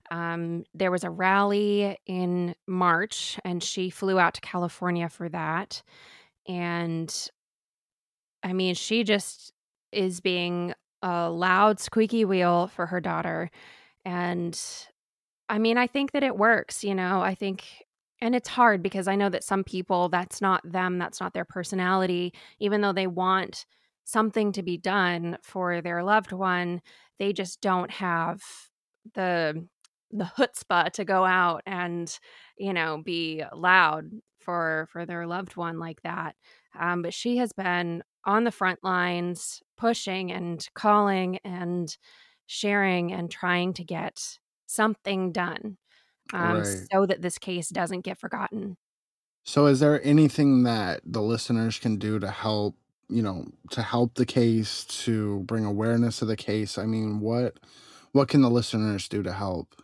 Um, 0.10 0.64
there 0.74 0.90
was 0.90 1.04
a 1.04 1.10
rally 1.10 1.98
in 2.08 2.56
March, 2.66 3.38
and 3.44 3.62
she 3.62 3.90
flew 3.90 4.18
out 4.18 4.36
to 4.36 4.42
California 4.42 5.10
for 5.10 5.28
that. 5.28 5.84
And 6.48 7.14
I 8.44 8.54
mean, 8.54 8.76
she 8.76 9.04
just 9.04 9.52
is 9.92 10.22
being 10.22 10.74
a 11.02 11.30
loud, 11.30 11.80
squeaky 11.80 12.26
wheel 12.26 12.68
for 12.68 12.86
her 12.86 13.02
daughter. 13.02 13.50
And 14.06 14.60
I 15.50 15.60
mean, 15.60 15.78
I 15.78 15.88
think 15.88 16.12
that 16.12 16.24
it 16.24 16.38
works, 16.38 16.84
you 16.84 16.96
know, 16.96 17.22
I 17.22 17.36
think, 17.36 17.66
and 18.22 18.36
it's 18.36 18.50
hard 18.50 18.84
because 18.84 19.08
I 19.08 19.16
know 19.16 19.30
that 19.30 19.44
some 19.44 19.64
people, 19.64 20.10
that's 20.10 20.42
not 20.42 20.62
them, 20.70 20.98
that's 21.00 21.20
not 21.20 21.34
their 21.34 21.46
personality, 21.46 22.34
even 22.60 22.82
though 22.82 22.94
they 22.94 23.08
want 23.08 23.66
something 24.10 24.52
to 24.54 24.64
be 24.64 24.78
done 24.78 25.38
for 25.44 25.82
their 25.82 26.04
loved 26.04 26.32
one, 26.32 26.82
they 27.20 27.34
just 27.34 27.62
don't 27.62 27.92
have 27.92 28.42
the 29.14 29.68
the 30.12 30.26
chutzpah 30.26 30.92
to 30.92 31.06
go 31.06 31.24
out 31.24 31.62
and 31.66 32.20
you 32.58 32.74
know 32.74 33.02
be 33.04 33.44
loud 33.54 34.10
for 34.40 34.88
for 34.92 35.06
their 35.06 35.28
loved 35.28 35.56
one 35.56 35.78
like 35.78 36.02
that 36.02 36.36
um, 36.80 37.02
but 37.04 37.14
she 37.14 37.38
has 37.38 37.54
been 37.54 38.04
on 38.26 38.44
the 38.44 38.52
front 38.52 38.80
lines 38.84 39.62
pushing 39.78 40.32
and 40.32 40.68
calling 40.74 41.38
and 41.44 41.96
sharing 42.48 43.12
and 43.14 43.30
trying 43.30 43.72
to 43.74 43.84
get 43.84 44.40
something 44.66 45.32
done 45.32 45.78
um, 46.34 46.64
Right. 46.64 46.90
so 46.92 47.06
that 47.06 47.22
this 47.22 47.38
case 47.38 47.70
doesn't 47.70 48.02
get 48.02 48.20
forgotten 48.20 48.78
So 49.44 49.66
is 49.66 49.80
there 49.80 50.02
anything 50.04 50.64
that 50.64 51.02
the 51.04 51.22
listeners 51.22 51.80
can 51.80 51.98
do 51.98 52.20
to 52.20 52.30
help, 52.32 52.78
you 53.10 53.22
know, 53.22 53.48
to 53.72 53.82
help 53.82 54.16
the 54.16 54.26
case, 54.26 54.86
to 54.86 55.40
bring 55.42 55.66
awareness 55.66 56.22
of 56.22 56.28
the 56.28 56.38
case? 56.38 56.78
I 56.78 56.86
mean, 56.86 57.20
what 57.20 57.60
what 58.12 58.30
can 58.30 58.42
the 58.42 58.50
listeners 58.50 59.08
do 59.08 59.24
to 59.24 59.34
help? 59.34 59.76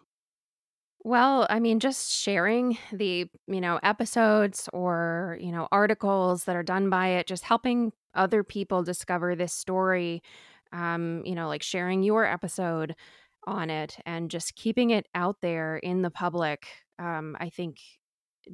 Well, 1.03 1.45
I 1.49 1.59
mean, 1.59 1.79
just 1.79 2.11
sharing 2.11 2.77
the, 2.91 3.29
you 3.47 3.61
know, 3.61 3.79
episodes 3.83 4.67
or, 4.73 5.37
you 5.39 5.51
know, 5.51 5.67
articles 5.71 6.45
that 6.45 6.55
are 6.55 6.63
done 6.63 6.89
by 6.89 7.09
it, 7.09 7.27
just 7.27 7.43
helping 7.43 7.93
other 8.15 8.43
people 8.43 8.81
discover 8.81 9.35
this 9.35 9.53
story, 9.53 10.23
um, 10.71 11.21
you 11.23 11.35
know, 11.35 11.47
like 11.47 11.61
sharing 11.61 12.01
your 12.01 12.25
episode 12.25 12.95
on 13.45 13.69
it 13.69 13.99
and 14.07 14.31
just 14.31 14.55
keeping 14.55 14.89
it 14.89 15.07
out 15.13 15.41
there 15.41 15.77
in 15.77 16.01
the 16.01 16.09
public, 16.09 16.67
um, 16.97 17.37
I 17.39 17.49
think 17.49 17.79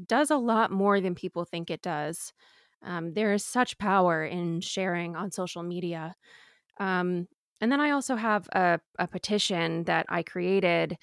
does 0.05 0.31
a 0.31 0.37
lot 0.37 0.71
more 0.71 1.01
than 1.01 1.15
people 1.15 1.45
think 1.45 1.69
it 1.69 1.81
does. 1.81 2.33
Um, 2.83 3.13
there 3.13 3.33
is 3.33 3.45
such 3.45 3.77
power 3.77 4.23
in 4.25 4.61
sharing 4.61 5.15
on 5.15 5.31
social 5.31 5.63
media. 5.63 6.15
Um, 6.79 7.27
and 7.61 7.71
then 7.71 7.79
I 7.79 7.91
also 7.91 8.15
have 8.15 8.47
a, 8.53 8.79
a 8.99 9.07
petition 9.07 9.83
that 9.85 10.05
I 10.09 10.23
created 10.23 10.97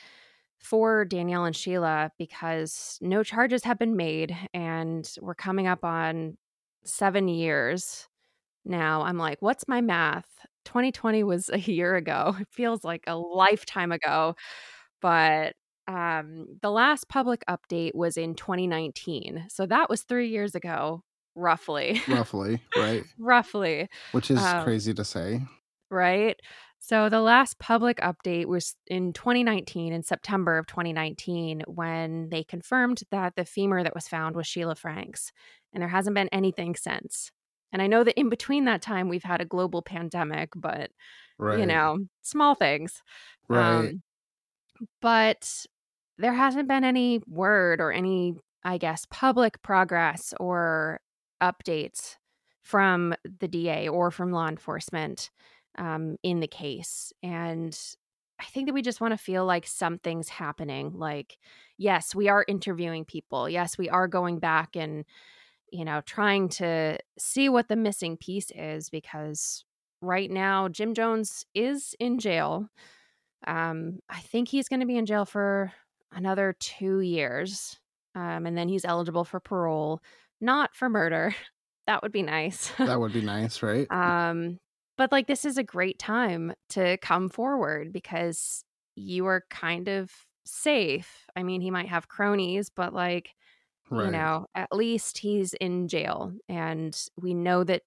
for 0.58 1.04
Danielle 1.04 1.44
and 1.44 1.54
Sheila 1.56 2.10
because 2.18 2.98
no 3.00 3.22
charges 3.22 3.64
have 3.64 3.78
been 3.78 3.96
made 3.96 4.36
and 4.52 5.08
we're 5.20 5.34
coming 5.34 5.66
up 5.68 5.84
on 5.84 6.36
seven 6.84 7.28
years 7.28 8.08
now. 8.64 9.02
I'm 9.02 9.18
like, 9.18 9.38
what's 9.40 9.68
my 9.68 9.80
math? 9.80 10.28
2020 10.64 11.24
was 11.24 11.50
a 11.50 11.58
year 11.72 11.96
ago. 11.96 12.36
It 12.40 12.48
feels 12.50 12.84
like 12.84 13.04
a 13.06 13.16
lifetime 13.16 13.92
ago. 13.92 14.34
But 15.00 15.54
um, 15.86 16.46
the 16.62 16.70
last 16.70 17.08
public 17.08 17.44
update 17.48 17.94
was 17.94 18.16
in 18.16 18.34
2019. 18.34 19.46
So 19.48 19.66
that 19.66 19.88
was 19.90 20.02
three 20.02 20.28
years 20.28 20.54
ago, 20.54 21.02
roughly. 21.38 22.02
Roughly, 22.08 22.60
right? 22.76 23.04
roughly. 23.18 23.88
Which 24.12 24.30
is 24.30 24.38
Um, 24.42 24.64
crazy 24.64 24.92
to 24.94 25.04
say. 25.04 25.40
right? 25.90 26.38
So 26.80 27.08
the 27.08 27.20
last 27.20 27.58
public 27.58 27.98
update 27.98 28.46
was 28.46 28.74
in 28.86 29.12
2019, 29.12 29.92
in 29.92 30.02
September 30.02 30.58
of 30.58 30.66
2019, 30.66 31.62
when 31.66 32.28
they 32.30 32.44
confirmed 32.44 33.02
that 33.10 33.34
the 33.36 33.44
femur 33.44 33.82
that 33.82 33.94
was 33.94 34.08
found 34.08 34.36
was 34.36 34.46
Sheila 34.46 34.74
Frank's. 34.74 35.32
And 35.72 35.82
there 35.82 35.88
hasn't 35.88 36.14
been 36.14 36.28
anything 36.28 36.74
since. 36.76 37.30
And 37.72 37.82
I 37.82 37.86
know 37.88 38.04
that 38.04 38.18
in 38.18 38.28
between 38.30 38.64
that 38.64 38.80
time, 38.80 39.08
we've 39.08 39.24
had 39.24 39.40
a 39.42 39.44
global 39.44 39.82
pandemic, 39.82 40.50
but, 40.56 40.90
you 41.58 41.66
know, 41.66 41.98
small 42.22 42.54
things. 42.54 43.02
Right. 43.48 43.90
Um, 43.90 44.02
but 45.02 45.66
there 46.16 46.32
hasn't 46.32 46.68
been 46.68 46.84
any 46.84 47.20
word 47.26 47.80
or 47.80 47.92
any, 47.92 48.34
I 48.64 48.78
guess, 48.78 49.04
public 49.10 49.60
progress 49.62 50.32
or 50.40 51.00
updates 51.42 52.16
from 52.62 53.14
the 53.40 53.48
DA 53.48 53.88
or 53.88 54.10
from 54.10 54.32
law 54.32 54.48
enforcement 54.48 55.30
um, 55.78 56.16
in 56.22 56.40
the 56.40 56.46
case. 56.46 57.12
And 57.22 57.78
I 58.40 58.44
think 58.44 58.66
that 58.66 58.74
we 58.74 58.82
just 58.82 59.00
want 59.00 59.12
to 59.12 59.18
feel 59.18 59.44
like 59.44 59.66
something's 59.66 60.28
happening. 60.28 60.92
Like, 60.94 61.38
yes, 61.76 62.14
we 62.14 62.28
are 62.28 62.44
interviewing 62.46 63.04
people. 63.04 63.48
Yes, 63.48 63.78
we 63.78 63.88
are 63.88 64.06
going 64.06 64.38
back 64.38 64.76
and, 64.76 65.04
you 65.72 65.84
know, 65.84 66.02
trying 66.02 66.48
to 66.50 66.98
see 67.18 67.48
what 67.48 67.68
the 67.68 67.76
missing 67.76 68.16
piece 68.16 68.50
is 68.54 68.90
because 68.90 69.64
right 70.00 70.30
now, 70.30 70.68
Jim 70.68 70.94
Jones 70.94 71.44
is 71.54 71.94
in 71.98 72.18
jail. 72.18 72.68
Um, 73.46 74.00
I 74.08 74.20
think 74.20 74.48
he's 74.48 74.68
going 74.68 74.80
to 74.80 74.86
be 74.86 74.96
in 74.96 75.06
jail 75.06 75.24
for 75.24 75.72
another 76.12 76.54
two 76.58 77.00
years. 77.00 77.78
Um, 78.14 78.46
and 78.46 78.56
then 78.56 78.68
he's 78.68 78.84
eligible 78.84 79.24
for 79.24 79.40
parole, 79.40 80.00
not 80.40 80.74
for 80.74 80.88
murder. 80.88 81.34
That 81.86 82.02
would 82.02 82.12
be 82.12 82.22
nice. 82.22 82.70
That 82.82 82.96
would 83.00 83.12
be 83.12 83.22
nice, 83.22 83.62
right? 83.62 83.90
um, 83.90 84.58
but 84.96 85.12
like, 85.12 85.26
this 85.26 85.44
is 85.44 85.58
a 85.58 85.62
great 85.64 85.98
time 85.98 86.52
to 86.70 86.98
come 86.98 87.28
forward 87.28 87.92
because 87.92 88.64
you 88.96 89.26
are 89.26 89.44
kind 89.50 89.88
of 89.88 90.12
safe. 90.44 91.26
I 91.36 91.42
mean, 91.42 91.60
he 91.60 91.70
might 91.70 91.88
have 91.88 92.08
cronies, 92.08 92.68
but 92.70 92.92
like, 92.92 93.34
you 93.96 94.10
know, 94.10 94.46
at 94.54 94.72
least 94.72 95.18
he's 95.18 95.54
in 95.54 95.88
jail 95.88 96.34
and 96.48 97.00
we 97.16 97.34
know 97.34 97.64
that 97.64 97.82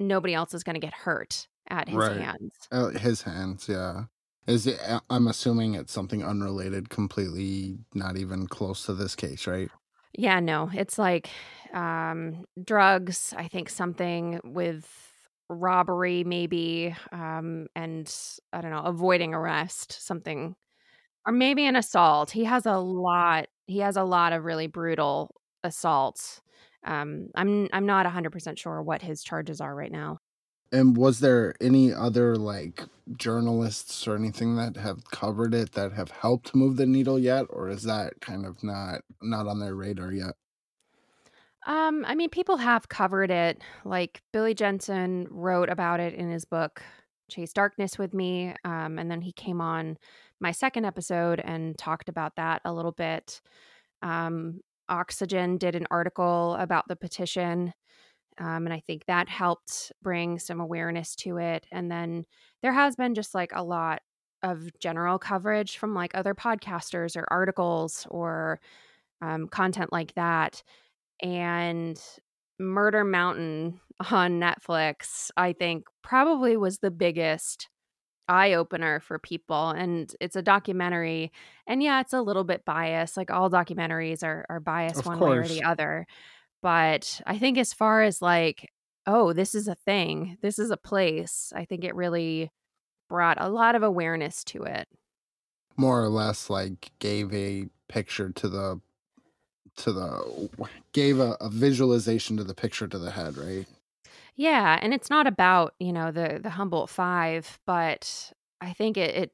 nobody 0.00 0.34
else 0.34 0.54
is 0.54 0.64
going 0.64 0.74
to 0.74 0.80
get 0.80 0.94
hurt 0.94 1.48
at 1.68 1.88
his 1.88 2.08
Right. 2.08 2.16
hands. 2.16 2.70
Uh, 2.70 2.90
his 2.90 3.22
hands, 3.22 3.68
yeah. 3.68 4.04
Is 4.46 4.66
it 4.66 4.80
I'm 5.10 5.26
assuming 5.26 5.74
it's 5.74 5.92
something 5.92 6.24
unrelated, 6.24 6.88
completely 6.88 7.78
not 7.94 8.16
even 8.16 8.46
close 8.46 8.84
to 8.86 8.94
this 8.94 9.14
case, 9.14 9.46
right? 9.46 9.70
Yeah, 10.12 10.40
no, 10.40 10.70
it's 10.74 10.98
like 10.98 11.30
um, 11.72 12.44
drugs. 12.62 13.32
I 13.36 13.48
think 13.48 13.68
something 13.70 14.40
with 14.44 14.86
robbery, 15.48 16.24
maybe, 16.24 16.94
um, 17.12 17.66
and 17.76 18.12
I 18.52 18.60
don't 18.60 18.70
know, 18.70 18.82
avoiding 18.82 19.34
arrest, 19.34 20.04
something, 20.04 20.56
or 21.26 21.32
maybe 21.34 21.66
an 21.66 21.76
assault. 21.76 22.32
He 22.32 22.44
has 22.46 22.66
a 22.66 22.78
lot. 22.78 23.48
He 23.68 23.80
has 23.80 23.98
a 23.98 24.04
lot 24.04 24.34
of 24.34 24.44
really 24.46 24.68
brutal 24.68 25.32
assaults. 25.64 26.42
Um, 26.86 27.28
I'm 27.36 27.68
I'm 27.74 27.86
not 27.86 28.06
100% 28.06 28.58
sure 28.60 28.82
what 28.82 29.02
his 29.02 29.24
charges 29.24 29.60
are 29.62 29.74
right 29.76 29.92
now. 29.92 30.19
And 30.72 30.96
was 30.96 31.20
there 31.20 31.54
any 31.60 31.92
other 31.92 32.36
like 32.36 32.84
journalists 33.16 34.06
or 34.06 34.14
anything 34.14 34.56
that 34.56 34.76
have 34.76 35.04
covered 35.10 35.52
it 35.54 35.72
that 35.72 35.92
have 35.92 36.10
helped 36.10 36.54
move 36.54 36.76
the 36.76 36.86
needle 36.86 37.18
yet, 37.18 37.46
or 37.50 37.68
is 37.68 37.82
that 37.84 38.20
kind 38.20 38.46
of 38.46 38.62
not 38.62 39.02
not 39.20 39.46
on 39.46 39.58
their 39.58 39.74
radar 39.74 40.12
yet? 40.12 40.34
Um, 41.66 42.04
I 42.06 42.14
mean, 42.14 42.30
people 42.30 42.56
have 42.56 42.88
covered 42.88 43.30
it. 43.30 43.60
Like 43.84 44.22
Billy 44.32 44.54
Jensen 44.54 45.26
wrote 45.30 45.68
about 45.68 46.00
it 46.00 46.14
in 46.14 46.30
his 46.30 46.44
book 46.44 46.82
Chase 47.28 47.52
Darkness 47.52 47.98
with 47.98 48.14
me, 48.14 48.54
um, 48.64 48.98
and 48.98 49.10
then 49.10 49.20
he 49.20 49.32
came 49.32 49.60
on 49.60 49.98
my 50.40 50.52
second 50.52 50.84
episode 50.84 51.40
and 51.40 51.76
talked 51.76 52.08
about 52.08 52.36
that 52.36 52.62
a 52.64 52.72
little 52.72 52.92
bit. 52.92 53.40
Um, 54.02 54.60
Oxygen 54.88 55.58
did 55.58 55.76
an 55.76 55.86
article 55.90 56.54
about 56.54 56.88
the 56.88 56.96
petition, 56.96 57.72
um, 58.38 58.66
and 58.66 58.72
I 58.72 58.80
think 58.86 59.06
that 59.06 59.28
helped 59.28 59.92
bring 60.02 60.38
some 60.38 60.60
awareness 60.60 61.14
to 61.16 61.38
it. 61.38 61.66
And 61.70 61.90
then 61.90 62.24
there 62.62 62.72
has 62.72 62.96
been 62.96 63.14
just 63.14 63.34
like 63.34 63.52
a 63.54 63.64
lot 63.64 64.00
of 64.42 64.70
general 64.78 65.18
coverage 65.18 65.76
from 65.76 65.94
like 65.94 66.12
other 66.14 66.34
podcasters 66.34 67.16
or 67.16 67.26
articles 67.30 68.06
or 68.10 68.60
um, 69.20 69.48
content 69.48 69.92
like 69.92 70.14
that 70.14 70.62
and 71.22 72.00
Murder 72.58 73.04
Mountain 73.04 73.80
on 74.10 74.40
Netflix, 74.40 75.30
I 75.36 75.52
think 75.52 75.86
probably 76.02 76.56
was 76.56 76.78
the 76.78 76.90
biggest 76.90 77.68
eye 78.28 78.52
opener 78.52 79.00
for 79.00 79.18
people. 79.18 79.70
And 79.70 80.12
it's 80.20 80.36
a 80.36 80.42
documentary. 80.42 81.32
And 81.66 81.82
yeah, 81.82 82.00
it's 82.00 82.12
a 82.12 82.22
little 82.22 82.44
bit 82.44 82.64
biased. 82.64 83.16
Like 83.16 83.30
all 83.30 83.50
documentaries 83.50 84.22
are, 84.22 84.46
are 84.48 84.60
biased 84.60 85.00
Of 85.00 85.06
one 85.06 85.20
way 85.20 85.36
or 85.38 85.48
the 85.48 85.64
other. 85.64 86.06
But 86.62 87.20
I 87.26 87.38
think 87.38 87.58
as 87.58 87.72
far 87.72 88.02
as 88.02 88.20
like 88.20 88.70
oh, 89.06 89.32
this 89.32 89.54
is 89.54 89.68
a 89.68 89.74
thing. 89.74 90.38
This 90.40 90.58
is 90.58 90.70
a 90.70 90.76
place. 90.76 91.52
I 91.54 91.64
think 91.64 91.84
it 91.84 91.94
really 91.94 92.50
brought 93.08 93.40
a 93.40 93.48
lot 93.48 93.74
of 93.74 93.82
awareness 93.82 94.44
to 94.44 94.62
it. 94.62 94.88
More 95.76 96.02
or 96.02 96.08
less 96.08 96.50
like 96.50 96.90
gave 96.98 97.32
a 97.34 97.66
picture 97.88 98.30
to 98.30 98.48
the 98.48 98.80
to 99.76 99.92
the 99.92 100.50
gave 100.92 101.18
a, 101.18 101.36
a 101.40 101.48
visualization 101.48 102.36
to 102.36 102.44
the 102.44 102.54
picture 102.54 102.86
to 102.86 102.98
the 102.98 103.10
head, 103.10 103.36
right? 103.36 103.66
Yeah, 104.36 104.78
and 104.80 104.94
it's 104.94 105.10
not 105.10 105.26
about, 105.26 105.74
you 105.78 105.92
know, 105.92 106.10
the 106.12 106.38
the 106.42 106.50
Humboldt 106.50 106.90
5, 106.90 107.60
but 107.66 108.32
I 108.60 108.72
think 108.72 108.96
it, 108.96 109.14
it 109.14 109.32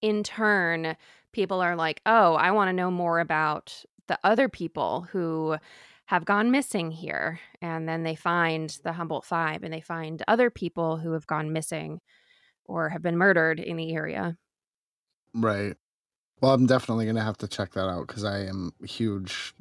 in 0.00 0.22
turn 0.22 0.96
people 1.32 1.60
are 1.60 1.76
like, 1.76 2.00
"Oh, 2.06 2.34
I 2.34 2.50
want 2.52 2.68
to 2.68 2.72
know 2.72 2.90
more 2.90 3.20
about 3.20 3.84
the 4.08 4.18
other 4.24 4.48
people 4.48 5.02
who 5.12 5.56
have 6.06 6.24
gone 6.24 6.50
missing 6.50 6.90
here." 6.90 7.40
And 7.60 7.88
then 7.88 8.02
they 8.02 8.14
find 8.14 8.70
the 8.84 8.92
Humboldt 8.92 9.24
5 9.24 9.62
and 9.62 9.72
they 9.72 9.80
find 9.80 10.22
other 10.28 10.50
people 10.50 10.98
who 10.98 11.12
have 11.12 11.26
gone 11.26 11.52
missing 11.52 12.00
or 12.66 12.88
have 12.90 13.02
been 13.02 13.16
murdered 13.16 13.60
in 13.60 13.76
the 13.76 13.94
area. 13.94 14.36
Right. 15.34 15.76
Well, 16.40 16.54
I'm 16.54 16.66
definitely 16.66 17.06
gonna 17.06 17.24
have 17.24 17.38
to 17.38 17.48
check 17.48 17.72
that 17.72 17.88
out 17.88 18.06
because 18.08 18.24
I 18.24 18.40
am 18.40 18.72
huge 18.84 19.54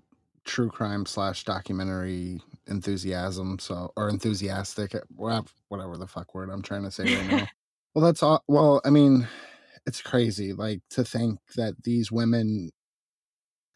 true 0.46 0.70
crime 0.70 1.06
slash 1.06 1.44
documentary 1.44 2.42
enthusiasm, 2.68 3.60
so 3.60 3.92
or 3.98 4.10
enthusiastic, 4.10 4.96
eh, 4.96 5.02
whatever 5.16 5.98
the 5.98 6.08
fuck 6.08 6.34
word 6.36 6.50
I'm 6.50 6.62
trying 6.62 6.84
to 6.84 6.92
say 6.92 7.06
right 7.16 7.28
now. 7.28 7.48
well, 7.96 8.06
that's 8.06 8.24
all. 8.24 8.44
Well, 8.48 8.82
I 8.86 8.90
mean, 8.90 9.28
it's 9.86 10.02
crazy, 10.02 10.54
like 10.54 10.82
to 10.92 11.04
think 11.04 11.40
that 11.56 11.84
these 11.84 12.12
women. 12.12 12.72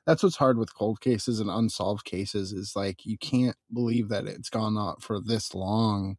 That's 0.10 0.24
what's 0.24 0.38
hard 0.38 0.58
with 0.58 0.74
cold 0.74 1.02
cases 1.02 1.40
and 1.40 1.52
unsolved 1.52 2.04
cases 2.04 2.52
is 2.52 2.76
like 2.76 3.06
you 3.06 3.16
can't 3.16 3.56
believe 3.72 4.10
that 4.10 4.26
it's 4.26 4.50
gone 4.50 4.76
on 4.76 4.96
for 5.00 5.22
this 5.22 5.54
long, 5.54 6.18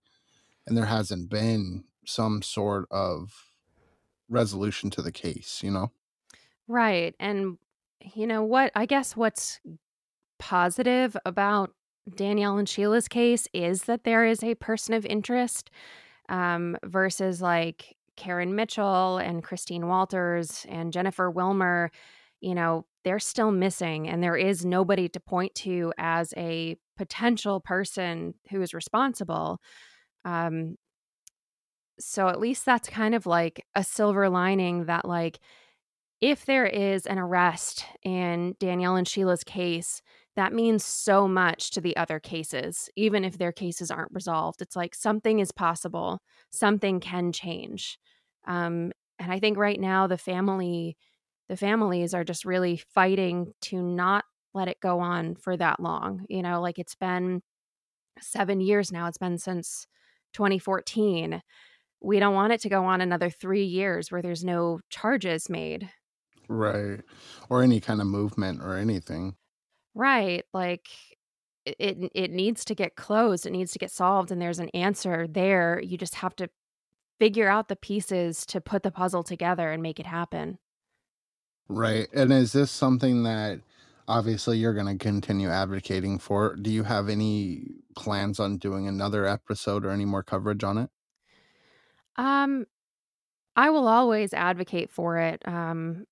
and 0.64 0.78
there 0.78 0.84
hasn't 0.84 1.28
been 1.28 1.82
some 2.06 2.40
sort 2.40 2.86
of 2.92 3.32
resolution 4.28 4.90
to 4.90 5.02
the 5.02 5.10
case. 5.10 5.60
You 5.64 5.72
know. 5.72 5.90
Right. 6.68 7.16
And 7.18 7.58
you 8.14 8.28
know 8.28 8.44
what? 8.44 8.70
I 8.76 8.86
guess 8.86 9.16
what's 9.16 9.58
positive 10.38 11.16
about 11.26 11.72
Danielle 12.14 12.58
and 12.58 12.68
Sheila's 12.68 13.08
case 13.08 13.48
is 13.52 13.82
that 13.82 14.04
there 14.04 14.24
is 14.24 14.44
a 14.44 14.54
person 14.54 14.94
of 14.94 15.04
interest 15.04 15.68
um, 16.28 16.76
versus 16.84 17.42
like 17.42 17.96
Karen 18.14 18.54
Mitchell 18.54 19.18
and 19.18 19.42
Christine 19.42 19.88
Walters 19.88 20.64
and 20.68 20.92
Jennifer 20.92 21.28
Wilmer. 21.28 21.90
You 22.40 22.54
know, 22.54 22.86
they're 23.04 23.18
still 23.18 23.50
missing, 23.50 24.08
and 24.08 24.22
there 24.22 24.36
is 24.36 24.64
nobody 24.64 25.08
to 25.08 25.20
point 25.20 25.54
to 25.56 25.92
as 25.98 26.34
a 26.36 26.76
potential 26.96 27.60
person 27.60 28.34
who 28.50 28.60
is 28.62 28.74
responsible. 28.74 29.60
Um, 30.24 30.76
so 31.98 32.28
at 32.28 32.40
least 32.40 32.64
that's 32.64 32.88
kind 32.88 33.14
of 33.14 33.26
like 33.26 33.64
a 33.74 33.84
silver 33.84 34.28
lining 34.28 34.86
that, 34.86 35.04
like, 35.04 35.38
if 36.20 36.44
there 36.44 36.66
is 36.66 37.06
an 37.06 37.18
arrest 37.18 37.84
in 38.02 38.54
Danielle 38.58 38.96
and 38.96 39.08
Sheila's 39.08 39.44
case, 39.44 40.02
that 40.36 40.52
means 40.52 40.84
so 40.84 41.26
much 41.26 41.70
to 41.72 41.80
the 41.80 41.96
other 41.96 42.20
cases, 42.20 42.90
even 42.96 43.24
if 43.24 43.38
their 43.38 43.52
cases 43.52 43.90
aren't 43.90 44.12
resolved. 44.12 44.60
It's 44.62 44.76
like 44.76 44.94
something 44.94 45.40
is 45.40 45.52
possible, 45.52 46.20
something 46.50 47.00
can 47.00 47.32
change. 47.32 47.98
Um, 48.46 48.92
and 49.18 49.32
I 49.32 49.40
think 49.40 49.58
right 49.58 49.80
now 49.80 50.06
the 50.06 50.18
family, 50.18 50.96
the 51.50 51.56
families 51.56 52.14
are 52.14 52.22
just 52.22 52.44
really 52.44 52.76
fighting 52.76 53.52
to 53.60 53.82
not 53.82 54.24
let 54.54 54.68
it 54.68 54.78
go 54.80 55.00
on 55.00 55.34
for 55.34 55.56
that 55.56 55.80
long. 55.80 56.24
You 56.28 56.42
know, 56.42 56.60
like 56.60 56.78
it's 56.78 56.94
been 56.94 57.42
seven 58.20 58.60
years 58.60 58.92
now. 58.92 59.08
It's 59.08 59.18
been 59.18 59.36
since 59.36 59.88
2014. 60.34 61.42
We 62.00 62.20
don't 62.20 62.34
want 62.34 62.52
it 62.52 62.60
to 62.60 62.68
go 62.68 62.84
on 62.84 63.00
another 63.00 63.30
three 63.30 63.64
years 63.64 64.12
where 64.12 64.22
there's 64.22 64.44
no 64.44 64.78
charges 64.90 65.50
made. 65.50 65.90
Right. 66.48 67.00
Or 67.48 67.64
any 67.64 67.80
kind 67.80 68.00
of 68.00 68.06
movement 68.06 68.62
or 68.62 68.76
anything. 68.76 69.34
Right. 69.92 70.44
Like 70.54 70.86
it 71.66 72.12
it 72.14 72.30
needs 72.30 72.64
to 72.66 72.76
get 72.76 72.94
closed. 72.94 73.44
It 73.44 73.50
needs 73.50 73.72
to 73.72 73.80
get 73.80 73.90
solved 73.90 74.30
and 74.30 74.40
there's 74.40 74.60
an 74.60 74.68
answer 74.68 75.26
there. 75.28 75.80
You 75.82 75.98
just 75.98 76.14
have 76.14 76.36
to 76.36 76.48
figure 77.18 77.48
out 77.48 77.66
the 77.66 77.74
pieces 77.74 78.46
to 78.46 78.60
put 78.60 78.84
the 78.84 78.92
puzzle 78.92 79.24
together 79.24 79.72
and 79.72 79.82
make 79.82 79.98
it 79.98 80.06
happen. 80.06 80.58
Right. 81.70 82.08
And 82.12 82.32
is 82.32 82.52
this 82.52 82.70
something 82.70 83.22
that 83.22 83.60
obviously 84.08 84.58
you're 84.58 84.74
going 84.74 84.98
to 84.98 85.02
continue 85.02 85.48
advocating 85.48 86.18
for? 86.18 86.56
Do 86.56 86.70
you 86.70 86.82
have 86.82 87.08
any 87.08 87.66
plans 87.96 88.40
on 88.40 88.58
doing 88.58 88.88
another 88.88 89.24
episode 89.24 89.84
or 89.84 89.90
any 89.90 90.04
more 90.04 90.22
coverage 90.24 90.64
on 90.64 90.78
it? 90.78 90.90
Um 92.16 92.66
I 93.56 93.70
will 93.70 93.88
always 93.88 94.34
advocate 94.34 94.90
for 94.90 95.18
it. 95.18 95.46
Um 95.48 96.06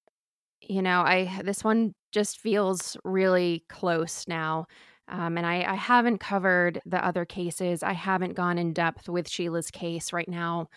you 0.62 0.82
know, 0.82 1.02
I 1.02 1.42
this 1.44 1.64
one 1.64 1.94
just 2.12 2.40
feels 2.40 2.96
really 3.04 3.64
close 3.68 4.26
now. 4.28 4.66
Um, 5.08 5.38
and 5.38 5.46
I, 5.46 5.64
I 5.64 5.74
haven't 5.76 6.18
covered 6.18 6.80
the 6.86 7.04
other 7.04 7.24
cases. 7.26 7.82
I 7.82 7.92
haven't 7.94 8.34
gone 8.34 8.58
in 8.58 8.72
depth 8.74 9.08
with 9.08 9.28
Sheila's 9.28 9.70
case 9.70 10.12
right 10.12 10.28
now. 10.28 10.68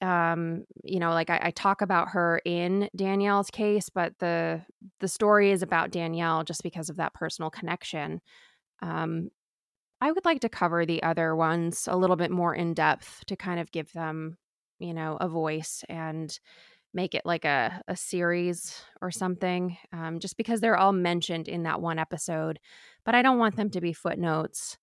Um, 0.00 0.64
you 0.84 1.00
know, 1.00 1.10
like 1.10 1.30
I, 1.30 1.40
I 1.44 1.50
talk 1.50 1.82
about 1.82 2.10
her 2.10 2.40
in 2.44 2.88
Danielle's 2.94 3.50
case, 3.50 3.88
but 3.88 4.14
the 4.18 4.62
the 5.00 5.08
story 5.08 5.50
is 5.50 5.62
about 5.62 5.90
Danielle 5.90 6.44
just 6.44 6.62
because 6.62 6.88
of 6.88 6.96
that 6.96 7.14
personal 7.14 7.50
connection. 7.50 8.20
Um, 8.80 9.30
I 10.00 10.12
would 10.12 10.24
like 10.24 10.40
to 10.42 10.48
cover 10.48 10.86
the 10.86 11.02
other 11.02 11.34
ones 11.34 11.88
a 11.90 11.96
little 11.96 12.16
bit 12.16 12.30
more 12.30 12.54
in 12.54 12.74
depth 12.74 13.24
to 13.26 13.36
kind 13.36 13.58
of 13.60 13.72
give 13.72 13.92
them, 13.92 14.38
you 14.78 14.94
know, 14.94 15.16
a 15.20 15.28
voice 15.28 15.84
and 15.88 16.38
make 16.94 17.14
it 17.14 17.26
like 17.26 17.44
a, 17.44 17.82
a 17.88 17.96
series 17.96 18.80
or 19.02 19.10
something, 19.10 19.76
um, 19.92 20.20
just 20.20 20.36
because 20.36 20.60
they're 20.60 20.76
all 20.76 20.92
mentioned 20.92 21.48
in 21.48 21.64
that 21.64 21.80
one 21.80 21.98
episode. 21.98 22.60
But 23.04 23.14
I 23.16 23.22
don't 23.22 23.38
want 23.38 23.56
them 23.56 23.70
to 23.70 23.80
be 23.80 23.92
footnotes. 23.92 24.78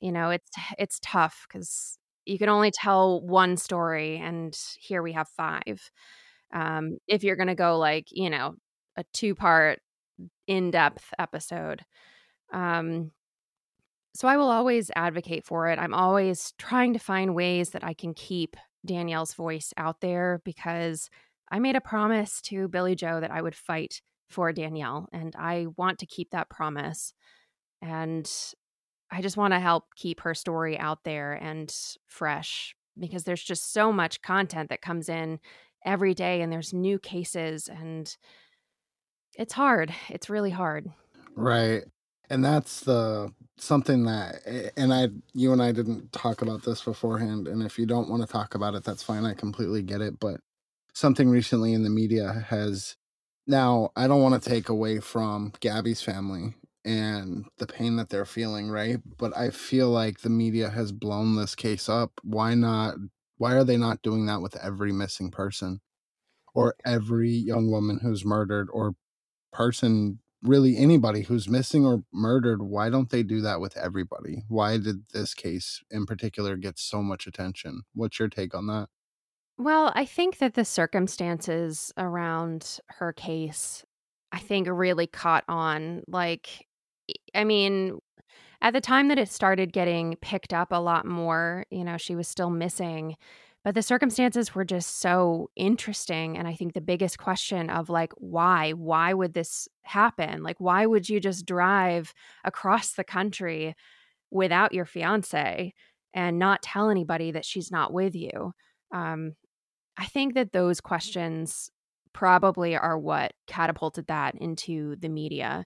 You 0.00 0.12
know, 0.12 0.30
it's 0.30 0.50
it's 0.78 0.98
tough 1.02 1.46
because 1.48 1.98
you 2.30 2.38
can 2.38 2.48
only 2.48 2.70
tell 2.70 3.20
one 3.20 3.56
story, 3.56 4.18
and 4.18 4.56
here 4.78 5.02
we 5.02 5.12
have 5.12 5.28
five. 5.28 5.90
Um, 6.52 6.98
if 7.06 7.24
you're 7.24 7.36
going 7.36 7.48
to 7.48 7.54
go 7.54 7.78
like 7.78 8.06
you 8.10 8.30
know 8.30 8.54
a 8.96 9.04
two 9.12 9.34
part 9.34 9.80
in 10.46 10.70
depth 10.70 11.12
episode. 11.18 11.82
Um, 12.52 13.12
so 14.14 14.28
I 14.28 14.36
will 14.36 14.50
always 14.50 14.90
advocate 14.96 15.44
for 15.44 15.68
it. 15.68 15.78
I'm 15.78 15.94
always 15.94 16.52
trying 16.58 16.92
to 16.94 16.98
find 16.98 17.34
ways 17.34 17.70
that 17.70 17.84
I 17.84 17.94
can 17.94 18.12
keep 18.12 18.56
Danielle's 18.84 19.34
voice 19.34 19.72
out 19.76 20.00
there 20.00 20.40
because 20.44 21.08
I 21.50 21.58
made 21.58 21.76
a 21.76 21.80
promise 21.80 22.40
to 22.42 22.68
Billie 22.68 22.96
Joe 22.96 23.20
that 23.20 23.30
I 23.30 23.42
would 23.42 23.54
fight 23.54 24.02
for 24.28 24.52
Danielle, 24.52 25.08
and 25.12 25.34
I 25.36 25.66
want 25.76 25.98
to 25.98 26.06
keep 26.06 26.30
that 26.30 26.48
promise. 26.48 27.12
And 27.82 28.30
I 29.10 29.22
just 29.22 29.36
want 29.36 29.52
to 29.54 29.60
help 29.60 29.94
keep 29.96 30.20
her 30.20 30.34
story 30.34 30.78
out 30.78 31.04
there 31.04 31.32
and 31.32 31.74
fresh 32.06 32.74
because 32.98 33.24
there's 33.24 33.42
just 33.42 33.72
so 33.72 33.92
much 33.92 34.22
content 34.22 34.68
that 34.68 34.82
comes 34.82 35.08
in 35.08 35.40
every 35.84 36.14
day, 36.14 36.42
and 36.42 36.52
there's 36.52 36.72
new 36.72 36.98
cases, 36.98 37.68
and 37.68 38.14
it's 39.36 39.54
hard. 39.54 39.92
It's 40.08 40.28
really 40.28 40.50
hard. 40.50 40.90
Right. 41.34 41.84
And 42.28 42.44
that's 42.44 42.80
the 42.80 43.32
something 43.58 44.04
that 44.04 44.40
eh, 44.46 44.70
and 44.76 44.92
I 44.92 45.08
you 45.34 45.52
and 45.52 45.62
I 45.62 45.72
didn't 45.72 46.12
talk 46.12 46.42
about 46.42 46.62
this 46.62 46.82
beforehand 46.82 47.46
and 47.48 47.62
if 47.62 47.78
you 47.78 47.86
don't 47.86 48.08
want 48.08 48.22
to 48.22 48.28
talk 48.28 48.54
about 48.54 48.74
it 48.74 48.84
that's 48.84 49.02
fine 49.02 49.24
I 49.26 49.34
completely 49.34 49.82
get 49.82 50.00
it 50.00 50.18
but 50.18 50.40
something 50.94 51.28
recently 51.28 51.74
in 51.74 51.82
the 51.82 51.90
media 51.90 52.46
has 52.48 52.96
now 53.46 53.90
I 53.96 54.06
don't 54.06 54.22
want 54.22 54.42
to 54.42 54.48
take 54.48 54.70
away 54.70 54.98
from 55.00 55.52
Gabby's 55.60 56.00
family 56.00 56.54
and 56.84 57.46
the 57.58 57.66
pain 57.66 57.96
that 57.96 58.08
they're 58.08 58.24
feeling, 58.24 58.70
right? 58.70 58.98
But 59.18 59.36
I 59.36 59.50
feel 59.50 59.90
like 59.90 60.20
the 60.20 60.30
media 60.30 60.70
has 60.70 60.92
blown 60.92 61.36
this 61.36 61.54
case 61.54 61.88
up. 61.88 62.12
Why 62.22 62.54
not 62.54 62.96
why 63.38 63.54
are 63.54 63.64
they 63.64 63.76
not 63.78 64.02
doing 64.02 64.26
that 64.26 64.42
with 64.42 64.56
every 64.56 64.92
missing 64.92 65.30
person 65.30 65.80
or 66.54 66.74
every 66.84 67.30
young 67.30 67.70
woman 67.70 68.00
who's 68.02 68.24
murdered 68.24 68.68
or 68.72 68.94
person 69.52 70.20
really 70.42 70.76
anybody 70.76 71.22
who's 71.22 71.48
missing 71.48 71.84
or 71.84 72.02
murdered 72.12 72.62
why 72.62 72.88
don't 72.90 73.10
they 73.10 73.22
do 73.22 73.40
that 73.42 73.60
with 73.60 73.76
everybody 73.76 74.44
why 74.48 74.78
did 74.78 75.08
this 75.12 75.34
case 75.34 75.82
in 75.90 76.06
particular 76.06 76.56
get 76.56 76.78
so 76.78 77.02
much 77.02 77.26
attention 77.26 77.82
what's 77.94 78.18
your 78.18 78.28
take 78.28 78.54
on 78.54 78.66
that 78.66 78.88
well, 79.60 79.92
I 79.94 80.06
think 80.06 80.38
that 80.38 80.54
the 80.54 80.64
circumstances 80.64 81.92
around 81.98 82.80
her 82.86 83.12
case, 83.12 83.84
I 84.32 84.38
think, 84.38 84.66
really 84.70 85.06
caught 85.06 85.44
on. 85.48 86.02
Like, 86.08 86.66
I 87.34 87.44
mean, 87.44 87.98
at 88.62 88.72
the 88.72 88.80
time 88.80 89.08
that 89.08 89.18
it 89.18 89.28
started 89.28 89.72
getting 89.72 90.16
picked 90.20 90.52
up 90.52 90.72
a 90.72 90.80
lot 90.80 91.06
more, 91.06 91.64
you 91.70 91.84
know, 91.84 91.96
she 91.96 92.14
was 92.14 92.28
still 92.28 92.50
missing, 92.50 93.16
but 93.64 93.74
the 93.74 93.82
circumstances 93.82 94.54
were 94.54 94.64
just 94.64 95.00
so 95.00 95.50
interesting. 95.56 96.36
And 96.36 96.48
I 96.48 96.54
think 96.54 96.72
the 96.72 96.80
biggest 96.80 97.18
question 97.18 97.70
of 97.70 97.90
like, 97.90 98.12
why? 98.16 98.72
Why 98.72 99.12
would 99.12 99.34
this 99.34 99.68
happen? 99.82 100.42
Like, 100.42 100.56
why 100.58 100.86
would 100.86 101.08
you 101.08 101.20
just 101.20 101.46
drive 101.46 102.14
across 102.44 102.92
the 102.92 103.04
country 103.04 103.74
without 104.30 104.72
your 104.72 104.84
fiance 104.84 105.74
and 106.14 106.38
not 106.38 106.62
tell 106.62 106.90
anybody 106.90 107.32
that 107.32 107.44
she's 107.44 107.70
not 107.70 107.92
with 107.92 108.14
you? 108.14 108.52
Um, 108.92 109.34
I 109.96 110.06
think 110.06 110.34
that 110.34 110.52
those 110.52 110.80
questions 110.80 111.70
probably 112.12 112.76
are 112.76 112.98
what 112.98 113.32
catapulted 113.46 114.06
that 114.06 114.34
into 114.36 114.96
the 114.96 115.08
media. 115.08 115.64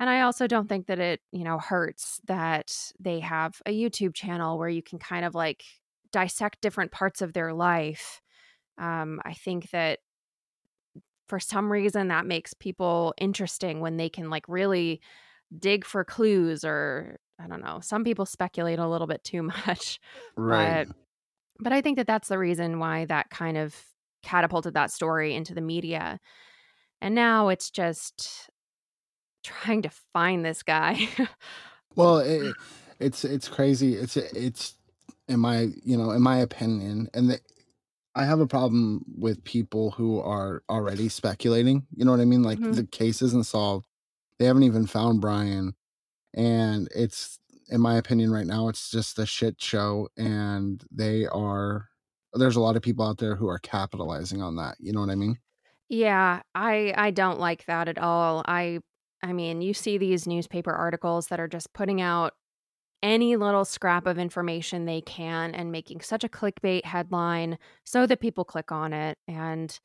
And 0.00 0.10
I 0.10 0.22
also 0.22 0.46
don't 0.46 0.68
think 0.68 0.86
that 0.86 0.98
it, 0.98 1.20
you 1.30 1.44
know, 1.44 1.58
hurts 1.58 2.20
that 2.26 2.74
they 2.98 3.20
have 3.20 3.60
a 3.66 3.70
YouTube 3.70 4.14
channel 4.14 4.58
where 4.58 4.68
you 4.68 4.82
can 4.82 4.98
kind 4.98 5.24
of 5.24 5.34
like 5.34 5.62
dissect 6.12 6.60
different 6.60 6.90
parts 6.90 7.22
of 7.22 7.32
their 7.32 7.52
life. 7.52 8.20
Um, 8.78 9.20
I 9.24 9.34
think 9.34 9.70
that 9.70 10.00
for 11.28 11.38
some 11.38 11.70
reason 11.70 12.08
that 12.08 12.26
makes 12.26 12.52
people 12.52 13.14
interesting 13.18 13.80
when 13.80 13.96
they 13.96 14.08
can 14.08 14.28
like 14.28 14.44
really 14.48 15.00
dig 15.58 15.84
for 15.84 16.04
clues 16.04 16.64
or 16.64 17.18
I 17.38 17.46
don't 17.46 17.62
know. 17.62 17.80
Some 17.82 18.04
people 18.04 18.26
speculate 18.26 18.78
a 18.78 18.88
little 18.88 19.06
bit 19.06 19.24
too 19.24 19.42
much. 19.66 20.00
Right. 20.36 20.86
But 20.86 20.96
but 21.60 21.72
I 21.72 21.80
think 21.80 21.96
that 21.96 22.06
that's 22.06 22.28
the 22.28 22.38
reason 22.38 22.78
why 22.78 23.04
that 23.04 23.30
kind 23.30 23.56
of 23.56 23.76
catapulted 24.22 24.74
that 24.74 24.90
story 24.90 25.34
into 25.34 25.54
the 25.54 25.60
media. 25.60 26.18
And 27.00 27.14
now 27.14 27.48
it's 27.48 27.70
just 27.70 28.50
trying 29.42 29.82
to 29.82 29.90
find 29.90 30.44
this 30.44 30.62
guy. 30.62 31.08
Well, 31.94 32.18
it, 32.24 32.56
it's 32.98 33.24
it's 33.24 33.48
crazy. 33.48 33.94
It's 33.94 34.16
it's 34.16 34.74
in 35.28 35.40
my 35.40 35.68
you 35.84 35.96
know 35.96 36.10
in 36.10 36.22
my 36.22 36.38
opinion, 36.38 37.08
and 37.14 37.30
the, 37.30 37.40
I 38.14 38.24
have 38.24 38.40
a 38.40 38.46
problem 38.46 39.04
with 39.16 39.44
people 39.44 39.92
who 39.92 40.20
are 40.20 40.62
already 40.68 41.08
speculating. 41.08 41.86
You 41.94 42.04
know 42.04 42.10
what 42.12 42.20
I 42.20 42.24
mean? 42.26 42.42
Like 42.42 42.60
Mhm. 42.60 42.74
the 42.76 42.86
case 42.86 43.22
isn't 43.22 43.46
solved. 43.46 43.86
They 44.38 44.46
haven't 44.46 44.64
even 44.64 44.86
found 44.86 45.20
Brian, 45.20 45.74
and 46.34 46.88
it's 46.94 47.38
in 47.70 47.80
my 47.80 47.96
opinion 47.96 48.32
right 48.32 48.46
now 48.46 48.68
it's 48.68 48.90
just 48.90 49.18
a 49.18 49.26
shit 49.26 49.60
show, 49.60 50.08
and 50.16 50.84
they 50.90 51.26
are. 51.26 51.88
There's 52.34 52.56
a 52.56 52.60
lot 52.60 52.76
of 52.76 52.82
people 52.82 53.06
out 53.06 53.18
there 53.18 53.36
who 53.36 53.48
are 53.48 53.58
capitalizing 53.58 54.42
on 54.42 54.56
that. 54.56 54.76
You 54.80 54.92
know 54.92 55.00
what 55.00 55.10
I 55.10 55.16
mean? 55.16 55.38
Yeah, 55.88 56.42
I 56.54 56.94
I 56.96 57.10
don't 57.10 57.38
like 57.40 57.66
that 57.66 57.88
at 57.88 57.98
all. 57.98 58.42
I 58.46 58.80
I 59.22 59.32
mean, 59.32 59.62
you 59.62 59.74
see 59.74 59.98
these 59.98 60.26
newspaper 60.26 60.72
articles 60.72 61.28
that 61.28 61.40
are 61.40 61.48
just 61.48 61.72
putting 61.72 62.00
out 62.00 62.34
any 63.02 63.36
little 63.36 63.64
scrap 63.64 64.06
of 64.06 64.18
information 64.18 64.86
they 64.86 65.02
can 65.02 65.54
and 65.54 65.72
making 65.72 66.00
such 66.00 66.24
a 66.24 66.28
clickbait 66.28 66.84
headline 66.84 67.58
so 67.84 68.06
that 68.06 68.20
people 68.20 68.44
click 68.44 68.72
on 68.72 68.92
it. 68.92 69.18
And 69.28 69.78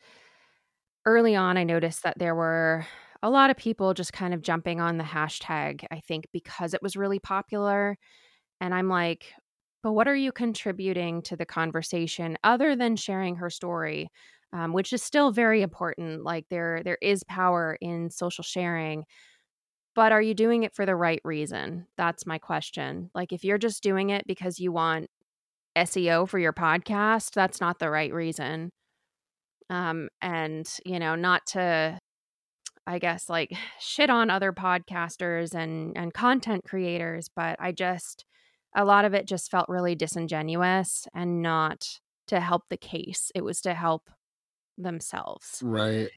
early 1.06 1.36
on, 1.36 1.58
I 1.58 1.64
noticed 1.64 2.04
that 2.04 2.20
there 2.20 2.36
were 2.36 2.86
a 3.24 3.30
lot 3.30 3.50
of 3.50 3.58
people 3.58 3.94
just 3.94 4.14
kind 4.14 4.34
of 4.34 4.42
jumping 4.42 4.80
on 4.80 4.98
the 4.98 5.04
hashtag, 5.04 5.86
I 5.92 6.00
think, 6.02 6.28
because 6.32 6.74
it 6.74 6.84
was 6.84 6.96
really 6.96 7.20
popular. 7.20 7.98
And 8.62 8.74
I'm 8.74 8.90
like, 8.90 9.34
but 9.84 9.94
what 9.94 10.08
are 10.08 10.16
you 10.16 10.32
contributing 10.32 11.22
to 11.24 11.38
the 11.38 11.46
conversation 11.46 12.38
other 12.44 12.76
than 12.76 12.96
sharing 12.98 13.38
her 13.38 13.50
story? 13.50 14.10
Um, 14.54 14.72
which 14.72 14.94
is 14.94 15.04
still 15.04 15.32
very 15.32 15.62
important. 15.62 16.24
Like 16.24 16.46
there, 16.50 16.82
there 16.84 16.98
is 17.02 17.24
power 17.26 17.78
in 17.82 18.10
social 18.10 18.44
sharing, 18.44 19.04
but 19.94 20.12
are 20.12 20.22
you 20.22 20.34
doing 20.34 20.64
it 20.64 20.74
for 20.74 20.86
the 20.86 20.96
right 20.96 21.20
reason? 21.24 21.88
That's 21.98 22.26
my 22.26 22.38
question. 22.38 23.10
Like 23.14 23.34
if 23.34 23.44
you're 23.44 23.58
just 23.58 23.84
doing 23.84 24.10
it 24.10 24.26
because 24.26 24.60
you 24.60 24.72
want 24.72 25.10
SEO 25.76 26.30
for 26.30 26.40
your 26.40 26.54
podcast, 26.54 27.32
that's 27.32 27.60
not 27.60 27.80
the 27.80 27.90
right 27.90 28.14
reason. 28.14 28.72
Um, 29.70 30.10
and 30.22 30.68
you 30.86 31.00
know, 31.00 31.16
not 31.16 31.46
to 31.48 32.00
I 32.86 33.00
guess 33.00 33.28
like 33.28 33.52
shit 33.80 34.10
on 34.10 34.30
other 34.30 34.54
podcasters 34.54 35.54
and 35.54 35.98
and 35.98 36.14
content 36.14 36.64
creators, 36.64 37.30
but 37.36 37.58
I 37.60 37.72
just 37.72 38.24
a 38.76 38.86
lot 38.86 39.04
of 39.04 39.14
it 39.14 39.28
just 39.28 39.52
felt 39.52 39.68
really 39.68 39.96
disingenuous 39.96 41.08
and 41.14 41.42
not 41.42 42.00
to 42.28 42.40
help 42.40 42.64
the 42.70 42.78
case. 42.78 43.32
It 43.34 43.44
was 43.44 43.62
to 43.62 43.74
help 43.74 44.10
themselves. 44.78 45.62
Right. 45.62 46.12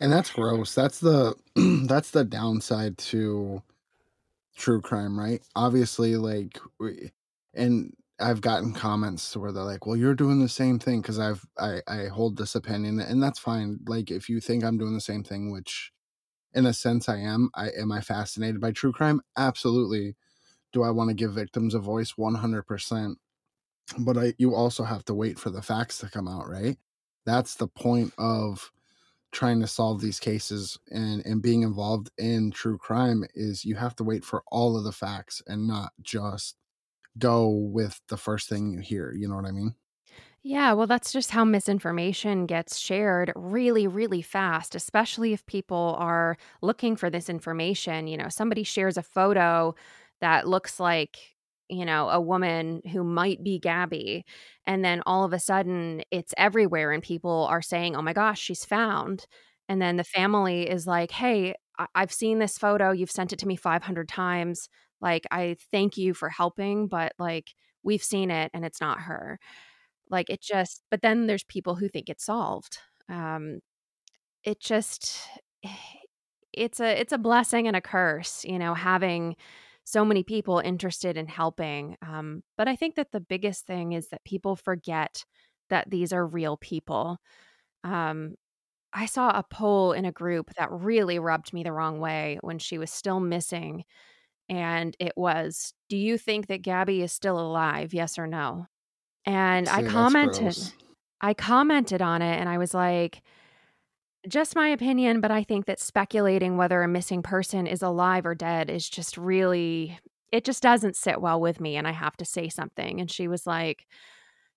And 0.00 0.12
that's 0.12 0.30
gross. 0.32 0.74
That's 0.74 1.00
the 1.00 1.34
that's 1.86 2.10
the 2.10 2.24
downside 2.24 2.96
to 2.98 3.62
true 4.56 4.80
crime, 4.82 5.18
right? 5.18 5.42
Obviously, 5.56 6.16
like, 6.16 6.58
and 7.54 7.94
I've 8.20 8.40
gotten 8.42 8.74
comments 8.74 9.36
where 9.36 9.52
they're 9.52 9.64
like, 9.64 9.86
"Well, 9.86 9.96
you're 9.96 10.14
doing 10.14 10.40
the 10.40 10.48
same 10.48 10.78
thing," 10.78 11.02
because 11.02 11.18
I've 11.18 11.46
I 11.58 11.82
I 11.88 12.06
hold 12.08 12.36
this 12.38 12.54
opinion, 12.54 13.00
and 13.00 13.22
that's 13.22 13.38
fine. 13.38 13.80
Like, 13.86 14.10
if 14.10 14.28
you 14.28 14.40
think 14.40 14.64
I'm 14.64 14.78
doing 14.78 14.94
the 14.94 15.00
same 15.02 15.24
thing, 15.24 15.50
which 15.52 15.92
in 16.54 16.66
a 16.66 16.74
sense 16.74 17.08
I 17.08 17.18
am, 17.18 17.50
I 17.54 17.70
am 17.70 17.92
I 17.92 18.00
fascinated 18.02 18.60
by 18.60 18.72
true 18.72 18.92
crime? 18.92 19.22
Absolutely. 19.36 20.16
Do 20.72 20.82
I 20.84 20.90
want 20.90 21.10
to 21.10 21.14
give 21.14 21.32
victims 21.34 21.74
a 21.74 21.80
voice? 21.80 22.18
One 22.18 22.36
hundred 22.36 22.64
percent. 22.64 23.18
But 24.00 24.18
I, 24.18 24.34
you 24.38 24.54
also 24.54 24.84
have 24.84 25.04
to 25.06 25.14
wait 25.14 25.38
for 25.38 25.50
the 25.50 25.62
facts 25.62 25.98
to 25.98 26.08
come 26.10 26.28
out, 26.28 26.48
right? 26.48 26.78
That's 27.24 27.56
the 27.56 27.68
point 27.68 28.12
of 28.18 28.72
trying 29.32 29.60
to 29.60 29.66
solve 29.66 30.00
these 30.00 30.20
cases 30.20 30.78
and 30.90 31.24
and 31.26 31.42
being 31.42 31.62
involved 31.62 32.10
in 32.18 32.50
true 32.50 32.78
crime 32.78 33.24
is 33.34 33.64
you 33.64 33.76
have 33.76 33.94
to 33.96 34.04
wait 34.04 34.24
for 34.24 34.42
all 34.48 34.76
of 34.76 34.84
the 34.84 34.92
facts 34.92 35.42
and 35.46 35.68
not 35.68 35.92
just 36.02 36.56
go 37.18 37.48
with 37.48 38.00
the 38.08 38.16
first 38.18 38.48
thing 38.48 38.72
you 38.72 38.80
hear 38.80 39.12
you 39.12 39.28
know 39.28 39.36
what 39.36 39.46
i 39.46 39.52
mean 39.52 39.74
Yeah, 40.42 40.72
well, 40.72 40.86
that's 40.86 41.12
just 41.12 41.30
how 41.32 41.44
misinformation 41.44 42.46
gets 42.46 42.78
shared 42.78 43.32
really, 43.36 43.86
really 43.86 44.22
fast, 44.22 44.74
especially 44.74 45.32
if 45.34 45.44
people 45.46 45.96
are 45.98 46.36
looking 46.62 46.96
for 46.96 47.10
this 47.10 47.28
information. 47.28 48.06
You 48.06 48.16
know, 48.16 48.28
somebody 48.30 48.62
shares 48.62 48.96
a 48.96 49.02
photo 49.02 49.74
that 50.20 50.48
looks 50.48 50.80
like, 50.80 51.36
you 51.70 51.84
know, 51.84 52.08
a 52.10 52.20
woman 52.20 52.82
who 52.92 53.04
might 53.04 53.42
be 53.44 53.58
Gabby. 53.58 54.24
And 54.66 54.84
then 54.84 55.02
all 55.06 55.24
of 55.24 55.32
a 55.32 55.38
sudden 55.38 56.02
it's 56.10 56.34
everywhere 56.36 56.92
and 56.92 57.02
people 57.02 57.46
are 57.50 57.62
saying, 57.62 57.96
oh 57.96 58.02
my 58.02 58.12
gosh, 58.12 58.40
she's 58.40 58.64
found. 58.64 59.26
And 59.68 59.80
then 59.80 59.96
the 59.96 60.04
family 60.04 60.68
is 60.68 60.86
like, 60.86 61.10
hey, 61.12 61.54
I- 61.78 61.86
I've 61.94 62.12
seen 62.12 62.38
this 62.38 62.58
photo. 62.58 62.90
You've 62.92 63.10
sent 63.10 63.32
it 63.32 63.38
to 63.40 63.46
me 63.48 63.56
500 63.56 64.08
times. 64.08 64.68
Like, 65.00 65.24
I 65.30 65.56
thank 65.72 65.96
you 65.96 66.12
for 66.14 66.28
helping, 66.28 66.88
but 66.88 67.12
like, 67.18 67.54
we've 67.82 68.02
seen 68.02 68.30
it 68.30 68.50
and 68.52 68.64
it's 68.64 68.80
not 68.80 69.00
her 69.00 69.38
like 70.10 70.30
it 70.30 70.40
just 70.42 70.82
but 70.90 71.02
then 71.02 71.26
there's 71.26 71.44
people 71.44 71.74
who 71.76 71.88
think 71.88 72.08
it's 72.08 72.24
solved. 72.24 72.78
Um, 73.08 73.60
it 74.44 74.60
just 74.60 75.18
it's 76.52 76.80
a 76.80 77.00
it's 77.00 77.12
a 77.12 77.18
blessing 77.18 77.66
and 77.68 77.76
a 77.76 77.80
curse, 77.80 78.44
you 78.44 78.58
know, 78.58 78.74
having 78.74 79.36
so 79.90 80.04
many 80.04 80.22
people 80.22 80.58
interested 80.58 81.16
in 81.16 81.26
helping. 81.26 81.96
Um, 82.02 82.42
but 82.56 82.68
I 82.68 82.76
think 82.76 82.94
that 82.96 83.12
the 83.12 83.20
biggest 83.20 83.66
thing 83.66 83.92
is 83.92 84.08
that 84.08 84.24
people 84.24 84.56
forget 84.56 85.24
that 85.68 85.90
these 85.90 86.12
are 86.12 86.26
real 86.26 86.56
people. 86.56 87.18
Um, 87.84 88.34
I 88.92 89.06
saw 89.06 89.30
a 89.30 89.44
poll 89.48 89.92
in 89.92 90.04
a 90.04 90.12
group 90.12 90.50
that 90.58 90.70
really 90.70 91.18
rubbed 91.18 91.52
me 91.52 91.62
the 91.62 91.72
wrong 91.72 92.00
way 92.00 92.38
when 92.40 92.58
she 92.58 92.78
was 92.78 92.90
still 92.90 93.20
missing. 93.20 93.84
And 94.48 94.96
it 94.98 95.12
was, 95.16 95.72
Do 95.88 95.96
you 95.96 96.18
think 96.18 96.48
that 96.48 96.62
Gabby 96.62 97.02
is 97.02 97.12
still 97.12 97.38
alive? 97.38 97.94
Yes 97.94 98.18
or 98.18 98.26
no? 98.26 98.66
And 99.24 99.68
I 99.68 99.76
see 99.76 99.82
that's 99.82 99.92
commented 99.92 100.72
I 101.20 101.34
commented 101.34 102.00
on 102.00 102.22
it 102.22 102.38
and 102.38 102.48
I 102.48 102.58
was 102.58 102.74
like, 102.74 103.22
just 104.28 104.56
my 104.56 104.68
opinion, 104.68 105.20
but 105.20 105.30
I 105.30 105.44
think 105.44 105.66
that 105.66 105.80
speculating 105.80 106.56
whether 106.56 106.82
a 106.82 106.88
missing 106.88 107.22
person 107.22 107.66
is 107.66 107.82
alive 107.82 108.26
or 108.26 108.34
dead 108.34 108.70
is 108.70 108.88
just 108.88 109.16
really, 109.16 109.98
it 110.30 110.44
just 110.44 110.62
doesn't 110.62 110.96
sit 110.96 111.20
well 111.20 111.40
with 111.40 111.60
me. 111.60 111.76
And 111.76 111.88
I 111.88 111.92
have 111.92 112.16
to 112.18 112.24
say 112.24 112.48
something. 112.48 113.00
And 113.00 113.10
she 113.10 113.28
was 113.28 113.46
like, 113.46 113.86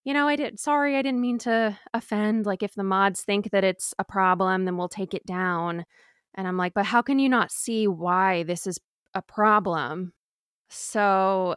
you 0.04 0.14
know, 0.14 0.28
I 0.28 0.36
did, 0.36 0.60
sorry, 0.60 0.98
I 0.98 1.02
didn't 1.02 1.22
mean 1.22 1.38
to 1.40 1.78
offend. 1.94 2.46
Like, 2.46 2.62
if 2.62 2.74
the 2.76 2.84
mods 2.84 3.22
think 3.22 3.52
that 3.52 3.64
it's 3.64 3.94
a 3.98 4.04
problem, 4.04 4.66
then 4.66 4.76
we'll 4.76 4.90
take 4.90 5.14
it 5.14 5.26
down. 5.26 5.86
And 6.36 6.48
I'm 6.48 6.58
like, 6.58 6.74
but 6.74 6.86
how 6.86 7.02
can 7.02 7.20
you 7.20 7.30
not 7.30 7.52
see 7.52 7.88
why 7.88 8.44
this 8.44 8.68
is 8.68 8.80
a 9.14 9.22
problem? 9.22 10.12
So 10.70 11.56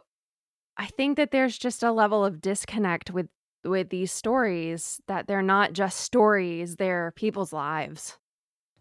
I 0.77 0.85
think 0.85 1.17
that 1.17 1.31
there's 1.31 1.57
just 1.57 1.83
a 1.83 1.91
level 1.91 2.23
of 2.23 2.39
disconnect 2.39 3.11
with 3.11 3.27
with 3.63 3.89
these 3.89 4.11
stories 4.11 5.01
that 5.07 5.27
they're 5.27 5.41
not 5.41 5.73
just 5.73 5.99
stories, 6.01 6.75
they're 6.77 7.11
people's 7.11 7.53
lives. 7.53 8.17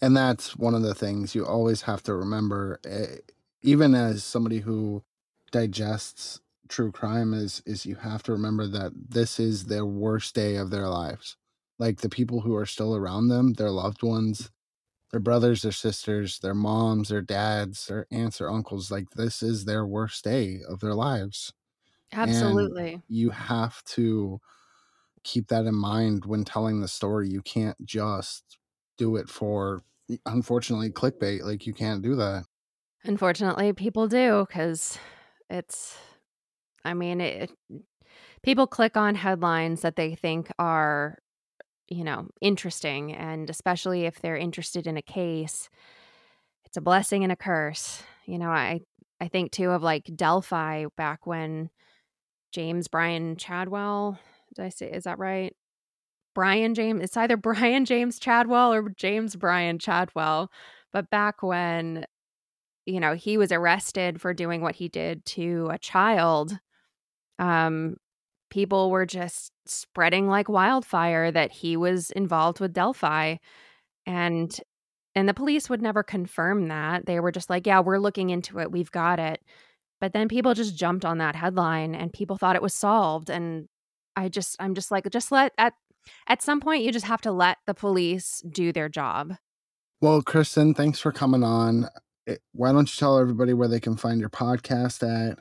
and 0.01 0.17
that's 0.17 0.57
one 0.57 0.75
of 0.75 0.83
the 0.83 0.95
things 0.95 1.35
you 1.35 1.45
always 1.47 1.83
have 1.83 2.03
to 2.05 2.15
remember 2.15 2.81
eh, 2.85 3.17
even 3.63 3.95
as 3.95 4.25
somebody 4.25 4.61
who 4.61 5.05
digests 5.53 6.41
true 6.69 6.91
crime 6.93 7.33
is 7.33 7.63
is 7.67 7.87
you 7.87 7.95
have 7.95 8.23
to 8.23 8.33
remember 8.33 8.67
that 8.67 8.93
this 8.95 9.39
is 9.39 9.67
their 9.67 9.87
worst 9.87 10.35
day 10.35 10.57
of 10.57 10.71
their 10.71 10.89
lives 10.89 11.37
like 11.79 12.01
the 12.01 12.09
people 12.09 12.41
who 12.41 12.55
are 12.57 12.67
still 12.67 12.97
around 12.97 13.29
them 13.29 13.53
their 13.55 13.71
loved 13.71 14.03
ones 14.03 14.51
their 15.13 15.21
brothers 15.21 15.63
their 15.63 15.73
sisters 15.73 16.41
their 16.41 16.55
moms 16.55 17.11
their 17.11 17.23
dads 17.23 17.87
their 17.89 18.07
aunts 18.13 18.41
or 18.41 18.51
uncles 18.51 18.91
like 18.91 19.11
this 19.13 19.43
is 19.43 19.65
their 19.67 19.87
worst 19.87 20.25
day 20.25 20.61
of 20.69 20.81
their 20.81 20.95
lives 20.95 21.53
and 22.23 22.73
Absolutely. 22.81 23.03
you 23.09 23.31
have 23.31 23.83
to 23.85 24.41
keep 25.27 25.49
that 25.49 25.67
in 25.67 25.75
mind 25.75 26.25
when 26.25 26.45
telling 26.45 26.81
the 26.81 26.89
story 26.89 27.29
you 27.29 27.43
can't 27.43 27.77
just 27.85 28.59
do 28.97 29.17
it 29.17 29.29
for 29.29 29.83
unfortunately 30.25 30.91
clickbait 30.91 31.43
like 31.43 31.67
you 31.67 31.75
can't 31.75 32.03
do 32.03 32.15
that 32.15 32.45
Unfortunately, 33.07 33.73
people 33.73 34.09
do 34.09 34.45
because 34.49 34.99
It's, 35.49 35.97
I 36.85 36.95
mean, 36.95 37.21
it, 37.21 37.53
people 38.43 38.67
click 38.67 38.97
on 38.97 39.15
headlines 39.15 39.83
that 39.83 39.97
they 39.97 40.17
think 40.17 40.51
are, 40.59 41.19
you 41.89 42.03
know, 42.03 42.29
interesting. 42.41 43.15
And 43.15 43.49
especially 43.49 44.07
if 44.07 44.21
they're 44.21 44.37
interested 44.37 44.89
in 44.89 44.97
a 44.97 45.03
case, 45.03 45.69
it's 46.65 46.77
a 46.77 46.81
blessing 46.81 47.23
and 47.23 47.33
a 47.33 47.37
curse. 47.37 48.03
You 48.27 48.39
know, 48.39 48.51
I, 48.51 48.81
I 49.21 49.29
think 49.29 49.53
too 49.53 49.71
of 49.71 49.85
like 49.85 50.11
Delphi 50.17 50.87
back 50.97 51.27
when 51.27 51.71
James 52.53 52.89
Brian 52.89 53.37
Chadwell, 53.37 54.19
did 54.57 54.65
I 54.65 54.69
say, 54.71 54.91
is 54.91 55.05
that 55.05 55.19
right? 55.19 55.55
Brian 56.35 56.75
James, 56.75 57.03
it's 57.03 57.17
either 57.17 57.37
Brian 57.39 57.85
James 57.85 58.19
Chadwell 58.19 58.73
or 58.73 58.89
James 58.91 59.37
Brian 59.37 59.79
Chadwell. 59.79 60.51
But 60.93 61.11
back 61.11 61.43
when, 61.43 62.07
you 62.87 63.01
know, 63.01 63.15
he 63.15 63.39
was 63.39 63.53
arrested 63.53 64.21
for 64.21 64.35
doing 64.35 64.61
what 64.61 64.77
he 64.77 64.89
did 64.89 65.25
to 65.27 65.69
a 65.71 65.79
child, 65.79 66.59
um, 67.39 67.97
people 68.51 68.91
were 68.91 69.07
just 69.07 69.53
spreading 69.67 70.29
like 70.29 70.49
wildfire 70.49 71.31
that 71.31 71.53
he 71.53 71.77
was 71.77 72.11
involved 72.11 72.61
with 72.61 72.73
Delphi. 72.73 73.37
And 74.07 74.59
and 75.15 75.29
the 75.29 75.35
police 75.35 75.71
would 75.71 75.81
never 75.81 76.03
confirm 76.03 76.69
that. 76.69 77.07
They 77.07 77.21
were 77.21 77.33
just 77.33 77.49
like, 77.49 77.67
yeah, 77.67 77.81
we're 77.81 77.99
looking 77.99 78.29
into 78.29 78.59
it. 78.61 78.71
We've 78.71 78.91
got 78.91 79.19
it. 79.19 79.41
But 79.99 80.13
then 80.13 80.29
people 80.29 80.53
just 80.53 80.77
jumped 80.77 81.07
on 81.07 81.19
that 81.19 81.35
headline 81.35 81.95
and 81.95 82.13
people 82.13 82.37
thought 82.37 82.55
it 82.55 82.63
was 82.63 82.75
solved. 82.75 83.31
And 83.31 83.67
I 84.17 84.29
just, 84.29 84.57
I'm 84.59 84.75
just 84.75 84.91
like, 84.91 85.09
just 85.11 85.31
let, 85.31 85.53
at, 85.59 85.75
at 86.27 86.43
some 86.43 86.61
point, 86.61 86.83
you 86.83 86.93
just 86.93 87.07
have 87.07 87.21
to 87.23 87.33
let 87.33 87.59
the 87.67 87.75
police 87.75 88.43
do 88.49 88.73
their 88.73 88.89
job. 88.89 89.35
Well, 90.01 90.23
Kristen, 90.23 90.75
thanks 90.75 90.99
for 90.99 91.13
coming 91.13 91.43
on. 91.43 91.89
Eh, 92.27 92.37
why 92.53 92.73
don't 92.73 92.93
you 92.93 92.99
tell 92.99 93.19
everybody 93.19 93.53
where 93.53 93.69
they 93.69 93.81
can 93.81 93.97
find 93.97 94.21
your 94.21 94.31
podcast 94.31 95.03
at? 95.03 95.39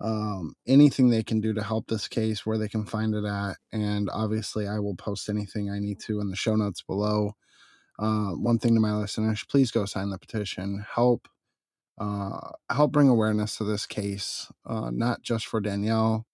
Um, 0.00 0.54
anything 0.66 1.10
they 1.10 1.22
can 1.22 1.40
do 1.40 1.54
to 1.54 1.62
help 1.62 1.86
this 1.86 2.08
case, 2.08 2.44
where 2.44 2.58
they 2.58 2.68
can 2.68 2.84
find 2.84 3.14
it 3.14 3.24
at. 3.24 3.56
And 3.72 4.10
obviously, 4.12 4.66
I 4.66 4.80
will 4.80 4.96
post 4.96 5.28
anything 5.28 5.70
I 5.70 5.78
need 5.78 6.00
to 6.00 6.20
in 6.20 6.28
the 6.28 6.36
show 6.36 6.56
notes 6.56 6.82
below. 6.82 7.34
Uh, 7.98 8.30
one 8.30 8.58
thing 8.58 8.74
to 8.74 8.80
my 8.80 8.96
listeners, 8.96 9.44
please 9.48 9.70
go 9.70 9.84
sign 9.84 10.10
the 10.10 10.18
petition. 10.18 10.84
Help 10.92 11.28
uh, 11.98 12.50
help 12.70 12.90
bring 12.90 13.08
awareness 13.08 13.56
to 13.56 13.64
this 13.64 13.86
case, 13.86 14.50
uh, 14.66 14.90
not 14.90 15.22
just 15.22 15.46
for 15.46 15.60
Danielle, 15.60 16.26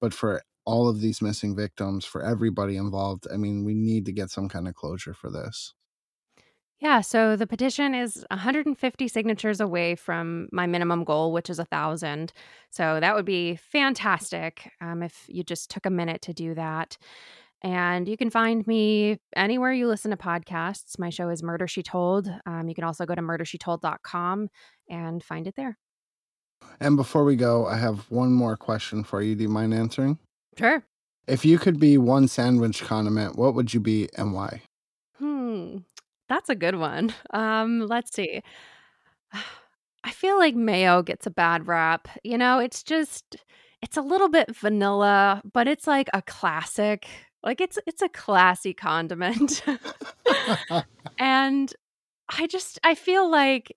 but 0.00 0.12
for 0.12 0.42
all 0.64 0.88
of 0.88 1.00
these 1.00 1.22
missing 1.22 1.56
victims, 1.56 2.04
for 2.04 2.22
everybody 2.22 2.76
involved. 2.76 3.26
I 3.32 3.36
mean, 3.36 3.64
we 3.64 3.74
need 3.74 4.06
to 4.06 4.12
get 4.12 4.30
some 4.30 4.48
kind 4.48 4.68
of 4.68 4.74
closure 4.74 5.14
for 5.14 5.30
this. 5.30 5.74
Yeah, 6.82 7.00
so 7.00 7.36
the 7.36 7.46
petition 7.46 7.94
is 7.94 8.26
150 8.32 9.06
signatures 9.06 9.60
away 9.60 9.94
from 9.94 10.48
my 10.50 10.66
minimum 10.66 11.04
goal, 11.04 11.32
which 11.32 11.48
is 11.48 11.60
a 11.60 11.64
thousand. 11.64 12.32
So 12.70 12.98
that 12.98 13.14
would 13.14 13.24
be 13.24 13.54
fantastic 13.54 14.68
um, 14.80 15.00
if 15.00 15.24
you 15.28 15.44
just 15.44 15.70
took 15.70 15.86
a 15.86 15.90
minute 15.90 16.22
to 16.22 16.32
do 16.32 16.54
that. 16.54 16.98
And 17.62 18.08
you 18.08 18.16
can 18.16 18.30
find 18.30 18.66
me 18.66 19.20
anywhere 19.36 19.72
you 19.72 19.86
listen 19.86 20.10
to 20.10 20.16
podcasts. 20.16 20.98
My 20.98 21.10
show 21.10 21.28
is 21.28 21.40
Murder 21.40 21.68
She 21.68 21.84
Told. 21.84 22.28
Um, 22.46 22.68
you 22.68 22.74
can 22.74 22.82
also 22.82 23.06
go 23.06 23.14
to 23.14 23.22
murdershetold.com 23.22 24.48
and 24.88 25.22
find 25.22 25.46
it 25.46 25.54
there. 25.54 25.78
And 26.80 26.96
before 26.96 27.24
we 27.24 27.36
go, 27.36 27.66
I 27.66 27.76
have 27.76 28.10
one 28.10 28.32
more 28.32 28.56
question 28.56 29.04
for 29.04 29.22
you. 29.22 29.36
Do 29.36 29.42
you 29.42 29.48
mind 29.48 29.72
answering? 29.72 30.18
Sure. 30.58 30.84
If 31.26 31.44
you 31.44 31.58
could 31.58 31.78
be 31.78 31.98
one 31.98 32.28
sandwich 32.28 32.82
condiment, 32.82 33.36
what 33.36 33.54
would 33.54 33.72
you 33.72 33.80
be 33.80 34.08
and 34.16 34.34
why? 34.34 34.62
Hmm. 35.18 35.78
That's 36.28 36.48
a 36.48 36.54
good 36.54 36.76
one. 36.76 37.14
Um, 37.30 37.80
let's 37.80 38.14
see. 38.14 38.42
I 40.04 40.10
feel 40.10 40.36
like 40.36 40.56
mayo 40.56 41.02
gets 41.02 41.26
a 41.26 41.30
bad 41.30 41.68
rap. 41.68 42.08
You 42.24 42.36
know, 42.36 42.58
it's 42.58 42.82
just 42.82 43.36
it's 43.82 43.96
a 43.96 44.02
little 44.02 44.28
bit 44.28 44.54
vanilla, 44.56 45.42
but 45.52 45.68
it's 45.68 45.86
like 45.86 46.08
a 46.12 46.22
classic. 46.22 47.06
Like 47.44 47.60
it's 47.60 47.78
it's 47.86 48.02
a 48.02 48.08
classy 48.08 48.72
condiment. 48.74 49.62
and 51.18 51.72
I 52.36 52.46
just 52.46 52.80
I 52.82 52.94
feel 52.94 53.30
like 53.30 53.76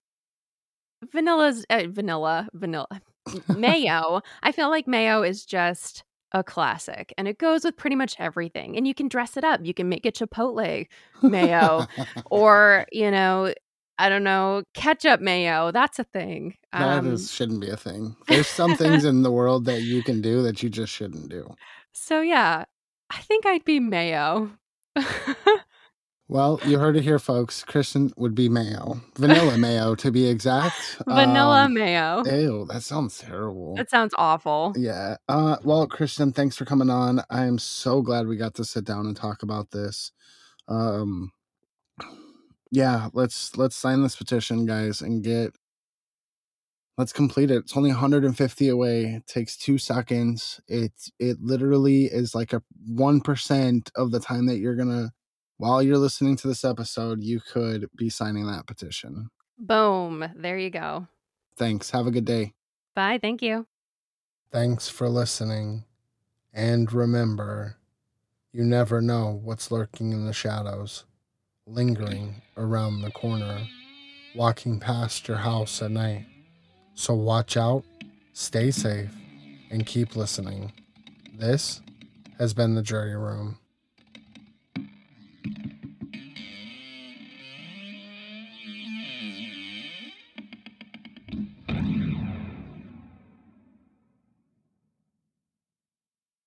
vanilla's 1.12 1.66
uh, 1.70 1.84
vanilla 1.88 2.48
vanilla 2.54 3.02
mayo. 3.56 4.22
I 4.42 4.52
feel 4.52 4.70
like 4.70 4.88
mayo 4.88 5.24
is 5.24 5.46
just 5.46 6.04
a 6.36 6.44
classic 6.44 7.14
and 7.18 7.30
it 7.30 7.38
goes 7.38 7.64
with 7.64 7.78
pretty 7.78 7.96
much 7.96 8.16
everything. 8.20 8.76
And 8.76 8.86
you 8.86 8.94
can 8.94 9.08
dress 9.08 9.38
it 9.38 9.46
up. 9.46 9.62
You 9.64 9.74
can 9.74 9.88
make 9.88 10.06
it 10.06 10.16
chipotle 10.16 10.86
mayo 11.24 11.88
or, 12.26 12.86
you 12.92 13.10
know, 13.10 13.54
I 13.98 14.10
don't 14.10 14.26
know, 14.26 14.64
ketchup 14.74 15.22
mayo. 15.22 15.72
That's 15.72 15.98
a 15.98 16.04
thing. 16.04 16.56
That 16.74 17.00
um, 17.00 17.14
is, 17.14 17.32
shouldn't 17.32 17.62
be 17.62 17.70
a 17.70 17.78
thing. 17.78 18.18
There's 18.28 18.48
some 18.48 18.76
things 18.76 19.06
in 19.12 19.24
the 19.24 19.32
world 19.32 19.64
that 19.66 19.84
you 19.84 20.04
can 20.04 20.22
do 20.22 20.44
that 20.44 20.62
you 20.62 20.70
just 20.70 20.92
shouldn't 20.92 21.30
do. 21.30 21.56
So 21.94 22.20
yeah, 22.20 22.66
I 23.10 23.22
think 23.22 23.46
I'd 23.46 23.64
be 23.64 23.80
mayo. 23.80 24.52
well, 26.28 26.60
you 26.66 26.80
heard 26.80 26.98
it 26.98 27.04
here, 27.04 27.20
folks. 27.20 27.64
Kristen 27.64 28.12
would 28.18 28.34
be 28.34 28.50
mayo, 28.50 29.02
vanilla 29.16 29.58
mayo 29.60 29.94
to 29.96 30.12
be 30.12 30.28
exact. 30.28 30.98
Vanilla 31.08 31.66
um, 31.66 31.74
mayo. 31.74 32.24
Ew, 32.26 32.66
that 32.72 32.82
sounds 32.82 33.20
terrible. 33.20 33.76
That 33.76 33.90
sounds 33.90 34.14
awful. 34.18 34.74
Yeah. 34.76 35.18
Uh, 35.30 35.58
well, 35.64 35.86
Kristen, 35.88 36.32
thanks 36.32 36.58
for 36.58 36.66
coming 36.66 36.90
on. 36.90 37.22
I 37.30 37.46
am 37.46 37.60
so 37.60 38.02
glad 38.02 38.28
we 38.28 38.38
got 38.38 38.56
to 38.56 38.66
sit 38.66 38.86
down 38.86 39.06
and 39.06 39.16
talk 39.16 39.44
about 39.44 39.70
this. 39.72 40.12
Um, 40.68 41.32
yeah, 42.72 43.10
let's 43.14 43.56
let's 43.56 43.76
sign 43.76 44.02
this 44.02 44.16
petition, 44.16 44.66
guys, 44.66 45.02
and 45.02 45.24
get 45.24 45.56
let's 46.98 47.14
complete 47.14 47.52
it. 47.52 47.58
It's 47.58 47.78
only 47.78 47.92
150 47.92 48.70
away. 48.70 49.04
It 49.06 49.28
takes 49.28 49.58
two 49.58 49.78
seconds. 49.78 50.60
It 50.68 50.94
it 51.20 51.38
literally 51.40 52.06
is 52.06 52.34
like 52.34 52.52
a 52.54 52.64
one 52.88 53.22
percent 53.22 53.92
of 53.96 54.12
the 54.12 54.20
time 54.20 54.48
that 54.48 54.58
you're 54.58 54.76
gonna 54.76 55.12
while 55.58 55.82
you're 55.82 55.98
listening 55.98 56.36
to 56.38 56.48
this 56.48 56.66
episode, 56.66 57.24
you 57.24 57.40
could 57.40 57.90
be 57.96 58.10
signing 58.10 58.48
that 58.48 58.68
petition. 58.68 59.30
Boom. 59.58 60.26
There 60.36 60.58
you 60.58 60.70
go. 60.70 61.08
Thanks. 61.58 61.92
Have 61.92 62.08
a 62.08 62.12
good 62.12 62.26
day. 62.26 62.54
Bye. 62.96 63.20
Thank 63.22 63.42
you. 63.42 63.66
Thanks 64.52 64.90
for 64.90 65.10
listening. 65.10 65.86
And 66.54 66.92
remember, 66.92 67.78
you 68.52 68.64
never 68.64 69.02
know 69.02 69.40
what's 69.44 69.72
lurking 69.72 70.14
in 70.14 70.26
the 70.26 70.34
shadows, 70.34 71.04
lingering 71.66 72.42
around 72.56 73.02
the 73.02 73.12
corner, 73.12 73.68
walking 74.34 74.80
past 74.80 75.28
your 75.28 75.38
house 75.38 75.82
at 75.82 75.92
night. 75.92 76.26
So 76.94 77.14
watch 77.14 77.58
out, 77.58 77.84
stay 78.32 78.72
safe, 78.72 79.14
and 79.70 79.86
keep 79.86 80.16
listening. 80.16 80.72
This 81.34 81.82
has 82.40 82.54
been 82.54 82.76
the 82.76 82.82
jury 82.82 83.18
room. 83.18 83.58